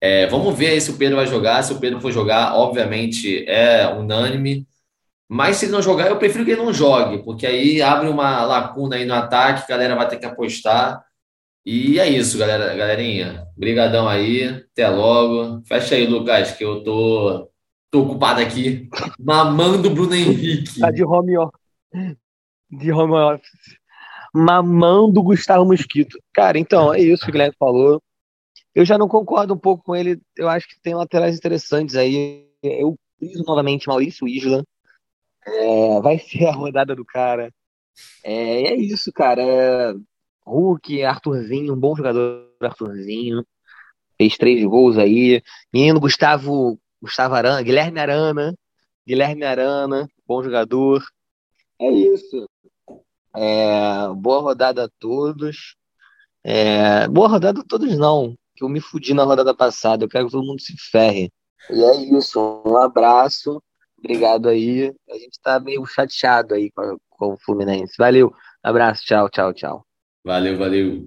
É, 0.00 0.26
vamos 0.26 0.56
ver 0.56 0.80
se 0.80 0.90
o 0.90 0.96
Pedro 0.96 1.16
vai 1.16 1.26
jogar. 1.26 1.62
Se 1.62 1.72
o 1.72 1.80
Pedro 1.80 2.00
for 2.00 2.12
jogar, 2.12 2.54
obviamente 2.56 3.44
é 3.48 3.86
unânime. 3.88 4.66
Mas 5.28 5.56
se 5.56 5.66
ele 5.66 5.72
não 5.72 5.82
jogar, 5.82 6.08
eu 6.08 6.18
prefiro 6.18 6.44
que 6.44 6.52
ele 6.52 6.62
não 6.62 6.72
jogue, 6.72 7.22
porque 7.24 7.46
aí 7.46 7.80
abre 7.82 8.08
uma 8.08 8.44
lacuna 8.44 8.96
aí 8.96 9.04
no 9.06 9.14
ataque, 9.14 9.62
a 9.64 9.66
galera 9.68 9.96
vai 9.96 10.08
ter 10.08 10.18
que 10.18 10.26
apostar. 10.26 11.02
E 11.64 11.98
é 12.00 12.08
isso, 12.08 12.38
galera, 12.38 12.74
galerinha. 12.74 13.46
Obrigadão 13.56 14.08
aí. 14.08 14.44
Até 14.72 14.88
logo. 14.88 15.62
Fecha 15.66 15.94
aí, 15.94 16.06
Lucas, 16.06 16.52
que 16.52 16.64
eu 16.64 16.82
tô 16.82 17.52
Tô 17.92 18.04
ocupado 18.04 18.40
aqui, 18.40 18.88
mamando 19.20 19.90
Bruno 19.90 20.14
Henrique. 20.14 20.80
Tá 20.80 20.90
de 20.90 21.04
home 21.04 21.36
office. 21.36 21.60
De 22.70 22.90
home 22.90 23.12
office. 23.12 23.76
Mamando 24.32 25.22
Gustavo 25.22 25.64
Mosquito. 25.64 26.18
Cara, 26.32 26.58
então, 26.58 26.92
é 26.92 27.00
isso 27.00 27.24
que 27.24 27.30
o 27.30 27.32
Guilherme 27.32 27.54
falou. 27.58 28.02
Eu 28.74 28.84
já 28.84 28.96
não 28.96 29.08
concordo 29.08 29.52
um 29.52 29.58
pouco 29.58 29.84
com 29.84 29.94
ele. 29.94 30.20
Eu 30.36 30.48
acho 30.48 30.66
que 30.66 30.80
tem 30.80 30.94
laterais 30.94 31.36
interessantes 31.36 31.94
aí. 31.94 32.48
Eu 32.62 32.96
friso 33.18 33.44
novamente 33.46 33.86
Maurício 33.86 34.26
Isla. 34.26 34.64
É, 35.46 36.00
vai 36.00 36.18
ser 36.18 36.46
a 36.46 36.52
rodada 36.52 36.94
do 36.94 37.04
cara. 37.04 37.52
É, 38.24 38.72
é 38.72 38.76
isso, 38.76 39.12
cara. 39.12 39.42
É, 39.42 39.94
Hulk, 40.46 41.02
Arthurzinho, 41.02 41.74
um 41.74 41.78
bom 41.78 41.94
jogador, 41.94 42.48
Arthurzinho. 42.60 43.44
Fez 44.16 44.36
três 44.36 44.64
gols 44.64 44.98
aí. 44.98 45.42
Menino 45.72 46.00
Gustavo, 46.00 46.78
Gustavo 47.00 47.34
Arana, 47.34 47.62
Guilherme 47.62 48.00
Arana. 48.00 48.54
Guilherme 49.06 49.44
Arana, 49.44 50.08
bom 50.26 50.42
jogador. 50.42 51.02
É 51.80 51.90
isso. 51.90 52.48
É, 53.34 54.08
boa 54.14 54.40
rodada 54.40 54.84
a 54.84 54.90
todos. 54.98 55.76
É, 56.44 57.06
boa 57.08 57.28
rodada 57.28 57.60
a 57.60 57.64
todos, 57.64 57.96
não. 57.96 58.34
Que 58.54 58.64
eu 58.64 58.68
me 58.68 58.80
fudi 58.80 59.14
na 59.14 59.24
rodada 59.24 59.54
passada. 59.54 60.04
Eu 60.04 60.08
quero 60.08 60.26
que 60.26 60.32
todo 60.32 60.46
mundo 60.46 60.60
se 60.60 60.74
ferre. 60.90 61.30
E 61.70 61.82
é 61.82 61.96
isso. 62.18 62.62
Um 62.66 62.76
abraço. 62.76 63.62
Obrigado 63.98 64.48
aí. 64.48 64.92
A 65.08 65.14
gente 65.14 65.38
tá 65.40 65.60
meio 65.60 65.84
chateado 65.86 66.54
aí 66.54 66.70
com, 66.72 66.96
com 67.10 67.34
o 67.34 67.38
Fluminense. 67.38 67.94
Valeu. 67.96 68.32
Abraço. 68.62 69.04
Tchau, 69.04 69.28
tchau, 69.30 69.54
tchau. 69.54 69.86
Valeu, 70.24 70.58
valeu. 70.58 71.00